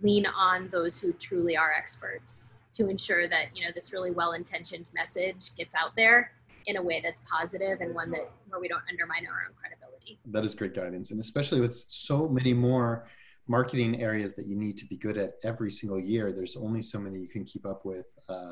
lean 0.03 0.27
on 0.27 0.69
those 0.69 0.99
who 0.99 1.13
truly 1.13 1.57
are 1.57 1.73
experts 1.73 2.53
to 2.73 2.89
ensure 2.89 3.29
that 3.29 3.47
you 3.55 3.65
know 3.65 3.71
this 3.75 3.93
really 3.93 4.11
well-intentioned 4.11 4.89
message 4.95 5.55
gets 5.57 5.75
out 5.75 5.95
there 5.97 6.33
in 6.67 6.77
a 6.77 6.83
way 6.83 7.01
that's 7.03 7.21
positive 7.31 7.81
and 7.81 7.95
one 7.95 8.11
that 8.11 8.31
where 8.49 8.61
we 8.61 8.69
don't 8.69 8.83
undermine 8.91 9.27
our 9.27 9.47
own 9.47 9.55
credibility 9.59 10.19
that 10.27 10.45
is 10.45 10.55
great 10.55 10.75
guidance 10.75 11.11
and 11.11 11.21
especially 11.21 11.61
with 11.61 11.75
so 11.75 12.29
many 12.29 12.53
more 12.53 13.07
marketing 13.49 14.01
areas 14.03 14.35
that 14.35 14.47
you 14.47 14.57
need 14.57 14.77
to 14.77 14.85
be 14.87 14.97
good 14.97 15.17
at 15.17 15.35
every 15.45 15.71
single 15.71 15.99
year 15.99 16.33
there's 16.33 16.57
only 16.57 16.83
so 16.83 16.99
many 16.99 17.19
you 17.19 17.29
can 17.29 17.45
keep 17.45 17.65
up 17.65 17.85
with 17.85 18.09
uh, 18.29 18.51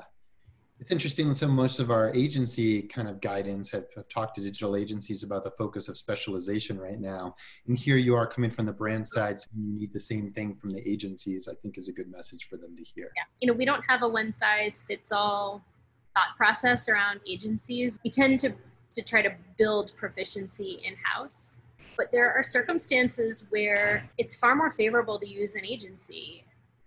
it's 0.85 0.91
interesting. 0.91 1.33
So 1.33 1.49
most 1.49 1.81
of 1.81 1.91
our 1.91 2.13
agency 2.13 2.83
kind 2.83 3.09
of 3.09 3.19
guidance 3.23 3.71
have, 3.71 3.87
have, 3.97 4.07
talked 4.11 4.35
to 4.35 4.43
digital 4.43 4.77
agencies 4.77 5.23
about 5.23 5.43
the 5.43 5.51
focus 5.53 5.89
of 5.89 5.97
specialization 5.97 6.79
right 6.79 7.01
now. 7.01 7.37
And 7.67 7.79
here 7.79 7.97
you 7.97 8.15
are 8.15 8.27
coming 8.27 8.51
from 8.51 8.67
the 8.67 8.73
brand 8.73 9.07
side, 9.07 9.41
so 9.41 9.49
you 9.57 9.81
need 9.81 9.95
the 9.95 10.01
same 10.01 10.31
thing 10.31 10.55
from 10.55 10.75
the 10.75 10.87
agencies. 10.87 11.49
I 11.49 11.55
think 11.55 11.79
is 11.79 11.89
a 11.89 11.93
good 11.93 12.13
message 12.13 12.49
for 12.51 12.59
them 12.59 12.77
to 12.77 12.83
hear. 12.83 13.11
Yeah, 13.17 13.23
you 13.41 13.49
know, 13.49 13.55
we 13.55 13.65
don't 13.65 13.83
have 13.89 14.03
a 14.03 14.09
one 14.09 14.31
size 14.31 14.85
fits 14.87 15.11
all 15.11 15.65
thought 16.13 16.37
process 16.37 16.87
around 16.87 17.21
agencies. 17.27 17.99
We 18.05 18.11
tend 18.11 18.39
to 18.41 18.53
to 18.91 19.01
try 19.01 19.23
to 19.23 19.35
build 19.57 19.95
proficiency 19.97 20.83
in 20.85 20.97
house. 21.03 21.61
But 21.97 22.13
there 22.13 22.31
are 22.31 22.43
circumstances 22.43 23.47
where 23.49 24.07
it's 24.19 24.35
far 24.35 24.55
more 24.55 24.71
favorable 24.71 25.19
to 25.19 25.27
use 25.27 25.55
an 25.55 25.65
agency 25.65 26.45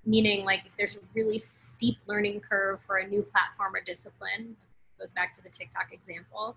meaning 0.08 0.44
like 0.44 0.64
if 0.66 0.76
there's 0.78 0.96
a 0.96 1.00
really 1.14 1.38
steep 1.38 1.98
learning 2.08 2.40
curve 2.40 2.82
for 2.82 2.98
a 2.98 3.08
new 3.08 3.22
platform 3.22 3.76
or 3.76 3.82
discipline 3.82 4.56
goes 5.00 5.12
back 5.12 5.34
to 5.34 5.44
the 5.44 5.50
tiktok 5.50 5.92
example 5.92 6.56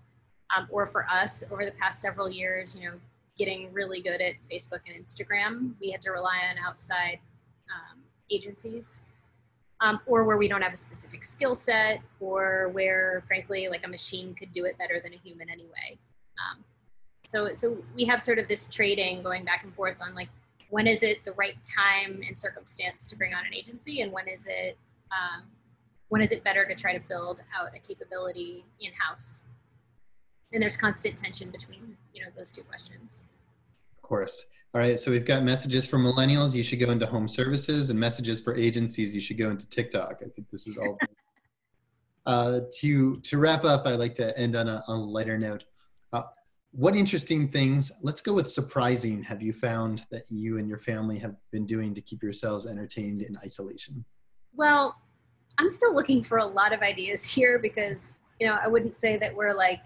um, 0.55 0.67
or 0.71 0.85
for 0.85 1.05
us 1.07 1.43
over 1.51 1.63
the 1.63 1.71
past 1.73 2.01
several 2.01 2.29
years 2.29 2.75
you 2.75 2.89
know 2.89 2.95
getting 3.37 3.71
really 3.71 4.01
good 4.01 4.21
at 4.21 4.33
facebook 4.51 4.79
and 4.87 4.95
instagram 4.99 5.73
we 5.79 5.91
had 5.91 6.01
to 6.01 6.11
rely 6.11 6.39
on 6.49 6.57
outside 6.65 7.19
um, 7.69 7.99
agencies 8.31 9.03
um, 9.81 9.99
or 10.05 10.23
where 10.23 10.37
we 10.37 10.47
don't 10.47 10.61
have 10.61 10.73
a 10.73 10.77
specific 10.77 11.23
skill 11.23 11.55
set 11.55 12.01
or 12.19 12.69
where 12.69 13.23
frankly 13.27 13.67
like 13.67 13.85
a 13.85 13.89
machine 13.89 14.33
could 14.33 14.51
do 14.51 14.65
it 14.65 14.77
better 14.77 14.99
than 15.03 15.13
a 15.13 15.17
human 15.17 15.49
anyway. 15.49 15.97
Um, 16.37 16.63
so 17.25 17.53
so 17.53 17.77
we 17.95 18.05
have 18.05 18.21
sort 18.21 18.39
of 18.39 18.47
this 18.47 18.67
trading 18.67 19.21
going 19.23 19.43
back 19.43 19.63
and 19.63 19.73
forth 19.73 19.99
on 20.01 20.15
like 20.15 20.29
when 20.71 20.87
is 20.87 21.03
it 21.03 21.23
the 21.25 21.33
right 21.33 21.57
time 21.63 22.21
and 22.25 22.37
circumstance 22.37 23.05
to 23.05 23.15
bring 23.15 23.33
on 23.33 23.45
an 23.45 23.53
agency 23.53 24.01
and 24.01 24.11
when 24.11 24.27
is 24.27 24.47
it 24.49 24.77
um, 25.11 25.43
when 26.07 26.21
is 26.21 26.31
it 26.31 26.43
better 26.43 26.65
to 26.65 26.73
try 26.73 26.97
to 26.97 27.07
build 27.07 27.43
out 27.57 27.69
a 27.75 27.79
capability 27.79 28.65
in 28.79 28.91
house 28.93 29.43
and 30.53 30.61
there's 30.61 30.77
constant 30.77 31.17
tension 31.17 31.51
between 31.51 31.95
you 32.13 32.21
know 32.23 32.29
those 32.35 32.51
two 32.51 32.63
questions. 32.63 33.23
Of 33.95 34.01
course. 34.01 34.45
All 34.73 34.79
right 34.79 34.97
so 34.97 35.11
we've 35.11 35.25
got 35.25 35.43
messages 35.43 35.85
for 35.85 35.97
millennials 35.97 36.55
you 36.55 36.63
should 36.63 36.79
go 36.79 36.89
into 36.89 37.05
home 37.05 37.27
services 37.27 37.89
and 37.89 37.99
messages 37.99 38.39
for 38.39 38.55
agencies 38.55 39.13
you 39.13 39.19
should 39.19 39.37
go 39.37 39.51
into 39.51 39.69
tiktok. 39.69 40.21
I 40.25 40.29
think 40.29 40.49
this 40.49 40.67
is 40.67 40.77
all 40.77 40.97
uh, 42.25 42.61
to 42.79 43.17
to 43.17 43.37
wrap 43.37 43.65
up 43.65 43.85
i'd 43.87 43.95
like 43.95 44.15
to 44.15 44.37
end 44.37 44.55
on 44.55 44.69
a, 44.69 44.83
on 44.87 44.99
a 44.99 45.03
lighter 45.03 45.37
note 45.37 45.65
what 46.71 46.95
interesting 46.95 47.49
things 47.49 47.91
let's 48.01 48.21
go 48.21 48.33
with 48.33 48.47
surprising. 48.47 49.21
Have 49.23 49.41
you 49.41 49.53
found 49.53 50.05
that 50.09 50.23
you 50.29 50.57
and 50.57 50.69
your 50.69 50.79
family 50.79 51.19
have 51.19 51.35
been 51.51 51.65
doing 51.65 51.93
to 51.93 52.01
keep 52.01 52.23
yourselves 52.23 52.65
entertained 52.65 53.21
in 53.21 53.37
isolation? 53.37 54.05
Well 54.55 54.95
i'm 55.57 55.69
still 55.69 55.93
looking 55.93 56.23
for 56.23 56.37
a 56.37 56.45
lot 56.45 56.71
of 56.71 56.81
ideas 56.81 57.25
here 57.25 57.59
because 57.59 58.19
you 58.39 58.47
know 58.47 58.57
i 58.63 58.67
wouldn't 58.67 58.95
say 58.95 59.17
that 59.17 59.35
we're 59.35 59.53
like 59.53 59.81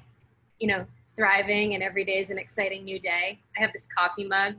you 0.59 0.67
know 0.67 0.85
thriving 1.15 1.73
and 1.73 1.81
every 1.81 2.03
day 2.03 2.19
is 2.19 2.29
an 2.29 2.37
exciting 2.37 2.83
new 2.83 2.99
day. 2.99 3.39
I 3.57 3.61
have 3.61 3.71
this 3.71 3.87
coffee 3.87 4.27
mug 4.27 4.55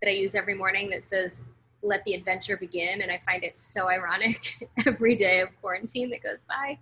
that 0.00 0.08
i 0.08 0.12
use 0.12 0.34
every 0.34 0.54
morning 0.54 0.88
that 0.90 1.04
says 1.04 1.40
let 1.82 2.04
the 2.04 2.14
adventure 2.14 2.56
begin 2.56 3.02
and 3.02 3.10
i 3.10 3.20
find 3.26 3.44
it 3.44 3.56
so 3.56 3.88
ironic 3.88 4.68
every 4.86 5.14
day 5.14 5.40
of 5.40 5.48
quarantine 5.60 6.10
that 6.10 6.22
goes 6.22 6.44
by 6.44 6.78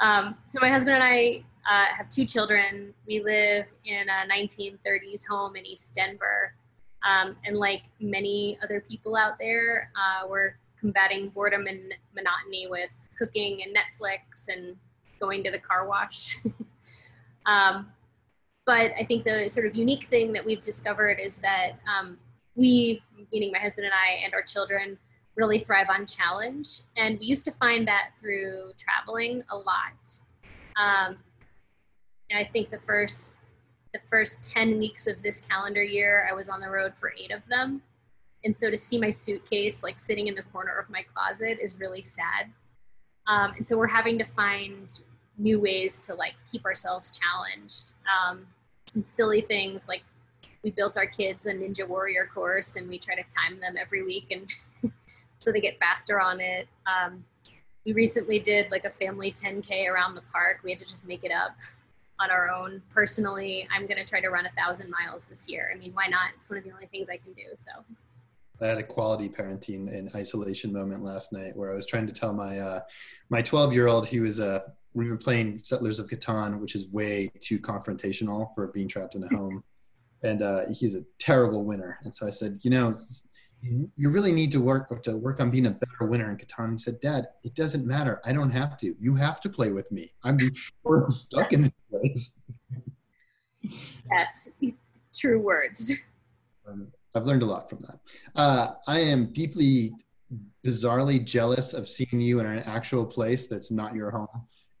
um, 0.00 0.36
so 0.46 0.58
my 0.60 0.68
husband 0.68 0.94
and 0.94 1.04
i 1.04 1.44
uh, 1.66 1.86
have 1.86 2.08
two 2.08 2.24
children. 2.24 2.92
We 3.06 3.20
live 3.20 3.66
in 3.84 4.08
a 4.08 4.28
1930s 4.30 5.26
home 5.26 5.56
in 5.56 5.64
East 5.66 5.94
Denver. 5.94 6.54
Um, 7.04 7.36
and 7.44 7.56
like 7.56 7.82
many 8.00 8.58
other 8.62 8.84
people 8.88 9.16
out 9.16 9.38
there, 9.38 9.90
uh, 9.94 10.26
we're 10.28 10.56
combating 10.78 11.30
boredom 11.30 11.66
and 11.66 11.94
monotony 12.14 12.66
with 12.66 12.90
cooking 13.18 13.62
and 13.62 13.74
Netflix 13.74 14.48
and 14.48 14.76
going 15.20 15.42
to 15.44 15.50
the 15.50 15.58
car 15.58 15.86
wash. 15.86 16.38
um, 17.46 17.90
but 18.66 18.92
I 18.98 19.04
think 19.04 19.24
the 19.24 19.48
sort 19.48 19.66
of 19.66 19.74
unique 19.74 20.04
thing 20.04 20.32
that 20.32 20.44
we've 20.44 20.62
discovered 20.62 21.18
is 21.20 21.36
that 21.38 21.72
um, 21.86 22.18
we, 22.54 23.02
meaning 23.32 23.52
my 23.52 23.58
husband 23.58 23.84
and 23.84 23.94
I 23.94 24.24
and 24.24 24.32
our 24.32 24.42
children, 24.42 24.98
really 25.36 25.58
thrive 25.58 25.88
on 25.90 26.06
challenge. 26.06 26.80
And 26.96 27.18
we 27.18 27.26
used 27.26 27.44
to 27.46 27.52
find 27.52 27.86
that 27.88 28.10
through 28.20 28.72
traveling 28.78 29.42
a 29.50 29.56
lot. 29.56 30.18
Um, 30.76 31.18
and 32.30 32.38
I 32.38 32.44
think 32.44 32.70
the 32.70 32.80
first 32.86 33.32
the 33.92 34.00
first 34.10 34.42
10 34.42 34.78
weeks 34.78 35.06
of 35.06 35.22
this 35.22 35.40
calendar 35.40 35.82
year, 35.82 36.26
I 36.28 36.34
was 36.34 36.48
on 36.48 36.60
the 36.60 36.68
road 36.68 36.94
for 36.96 37.14
eight 37.16 37.30
of 37.30 37.46
them. 37.48 37.80
And 38.44 38.54
so 38.54 38.68
to 38.68 38.76
see 38.76 38.98
my 38.98 39.08
suitcase 39.08 39.84
like 39.84 40.00
sitting 40.00 40.26
in 40.26 40.34
the 40.34 40.42
corner 40.42 40.76
of 40.76 40.90
my 40.90 41.02
closet 41.14 41.58
is 41.62 41.78
really 41.78 42.02
sad. 42.02 42.50
Um, 43.28 43.52
and 43.56 43.64
so 43.64 43.78
we're 43.78 43.86
having 43.86 44.18
to 44.18 44.24
find 44.24 44.98
new 45.38 45.60
ways 45.60 46.00
to 46.00 46.14
like 46.14 46.34
keep 46.50 46.64
ourselves 46.64 47.16
challenged. 47.16 47.92
Um, 48.04 48.46
some 48.88 49.04
silly 49.04 49.40
things 49.40 49.86
like 49.86 50.02
we 50.64 50.70
built 50.70 50.96
our 50.96 51.06
kids 51.06 51.46
a 51.46 51.54
Ninja 51.54 51.86
Warrior 51.86 52.28
course 52.34 52.76
and 52.76 52.88
we 52.88 52.98
try 52.98 53.14
to 53.14 53.22
time 53.22 53.60
them 53.60 53.76
every 53.78 54.02
week 54.02 54.26
and 54.30 54.92
so 55.44 55.52
they 55.52 55.60
get 55.60 55.78
faster 55.78 56.20
on 56.20 56.40
it. 56.40 56.66
Um, 56.86 57.22
we 57.84 57.92
recently 57.92 58.38
did 58.38 58.70
like 58.70 58.86
a 58.86 58.90
family 58.90 59.30
10K 59.30 59.88
around 59.90 60.14
the 60.14 60.22
park. 60.32 60.60
We 60.64 60.70
had 60.70 60.78
to 60.78 60.86
just 60.86 61.06
make 61.06 61.22
it 61.22 61.30
up 61.30 61.54
on 62.18 62.30
our 62.30 62.50
own. 62.50 62.80
Personally, 62.94 63.68
I'm 63.70 63.86
going 63.86 63.98
to 63.98 64.04
try 64.04 64.22
to 64.22 64.30
run 64.30 64.46
a 64.46 64.50
thousand 64.52 64.90
miles 64.90 65.26
this 65.26 65.48
year. 65.48 65.70
I 65.72 65.78
mean, 65.78 65.92
why 65.92 66.06
not? 66.06 66.30
It's 66.36 66.48
one 66.48 66.58
of 66.58 66.64
the 66.64 66.70
only 66.70 66.86
things 66.86 67.10
I 67.10 67.18
can 67.18 67.34
do. 67.34 67.42
So. 67.54 67.70
I 68.62 68.68
had 68.68 68.78
a 68.78 68.82
quality 68.82 69.28
parenting 69.28 69.92
and 69.92 70.10
isolation 70.14 70.72
moment 70.72 71.04
last 71.04 71.32
night 71.32 71.54
where 71.56 71.70
I 71.70 71.74
was 71.74 71.84
trying 71.84 72.06
to 72.06 72.14
tell 72.14 72.32
my 72.32 72.58
uh, 72.58 72.80
my 73.28 73.42
12 73.42 73.72
year 73.72 73.88
old 73.88 74.06
he 74.06 74.20
was 74.20 74.38
uh, 74.38 74.60
we 74.94 75.10
were 75.10 75.16
playing 75.16 75.60
Settlers 75.64 75.98
of 75.98 76.06
Catan, 76.06 76.60
which 76.60 76.76
is 76.76 76.88
way 76.88 77.30
too 77.40 77.58
confrontational 77.58 78.54
for 78.54 78.68
being 78.68 78.86
trapped 78.86 79.16
in 79.16 79.24
a 79.24 79.28
home, 79.36 79.64
and 80.22 80.40
uh, 80.40 80.62
he's 80.72 80.94
a 80.94 81.02
terrible 81.18 81.64
winner. 81.64 81.98
And 82.04 82.14
so 82.14 82.28
I 82.28 82.30
said, 82.30 82.60
you 82.62 82.70
know, 82.70 82.96
you 83.96 84.10
really 84.10 84.32
need 84.32 84.52
to 84.52 84.60
work 84.60 85.02
to 85.04 85.16
work 85.16 85.40
on 85.40 85.50
being 85.50 85.66
a 85.66 85.70
better 85.70 86.10
winner 86.10 86.30
in 86.30 86.36
Catan. 86.36 86.72
He 86.72 86.78
said, 86.78 87.00
Dad, 87.00 87.28
it 87.44 87.54
doesn't 87.54 87.86
matter. 87.86 88.20
I 88.24 88.32
don't 88.32 88.50
have 88.50 88.76
to. 88.78 88.94
You 89.00 89.14
have 89.14 89.40
to 89.40 89.48
play 89.48 89.70
with 89.70 89.90
me. 89.90 90.12
I'm 90.22 90.38
stuck 91.08 91.52
in 91.52 91.62
this 91.62 91.72
place. 91.90 92.32
Yes, 94.10 94.50
true 95.14 95.40
words. 95.40 95.92
Um, 96.68 96.88
I've 97.14 97.24
learned 97.24 97.42
a 97.42 97.46
lot 97.46 97.70
from 97.70 97.80
that. 97.80 98.00
Uh, 98.36 98.74
I 98.86 99.00
am 99.00 99.32
deeply, 99.32 99.92
bizarrely 100.66 101.24
jealous 101.24 101.72
of 101.72 101.88
seeing 101.88 102.20
you 102.20 102.40
in 102.40 102.46
an 102.46 102.58
actual 102.60 103.06
place 103.06 103.46
that's 103.46 103.70
not 103.70 103.94
your 103.94 104.10
home. 104.10 104.28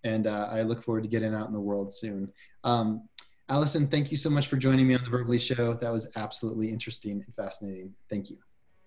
And 0.02 0.26
uh, 0.26 0.48
I 0.50 0.62
look 0.62 0.82
forward 0.82 1.04
to 1.04 1.08
getting 1.08 1.34
out 1.34 1.46
in 1.46 1.54
the 1.54 1.60
world 1.60 1.92
soon. 1.92 2.30
Um, 2.64 3.08
Allison, 3.48 3.86
thank 3.86 4.10
you 4.10 4.16
so 4.18 4.28
much 4.28 4.48
for 4.48 4.56
joining 4.56 4.86
me 4.86 4.94
on 4.94 5.04
the 5.04 5.10
Verblio 5.10 5.40
Show. 5.40 5.74
That 5.74 5.92
was 5.92 6.08
absolutely 6.16 6.68
interesting 6.68 7.22
and 7.24 7.34
fascinating. 7.34 7.94
Thank 8.10 8.30
you. 8.30 8.36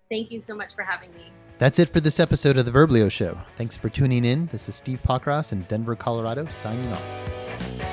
Thank 0.10 0.32
you 0.32 0.40
so 0.40 0.56
much 0.56 0.74
for 0.76 0.84
having 0.84 1.14
me. 1.14 1.32
That's 1.60 1.76
it 1.80 1.92
for 1.92 2.00
this 2.00 2.14
episode 2.20 2.58
of 2.58 2.66
The 2.66 2.72
Verblio 2.72 3.12
Show. 3.12 3.40
Thanks 3.58 3.76
for 3.82 3.90
tuning 3.90 4.24
in. 4.24 4.48
This 4.52 4.62
is 4.68 4.76
Steve 4.84 5.00
Pockross 5.08 5.52
in 5.52 5.66
Denver, 5.70 5.96
Colorado, 5.96 6.46
signing 6.64 6.90
off. 6.90 7.87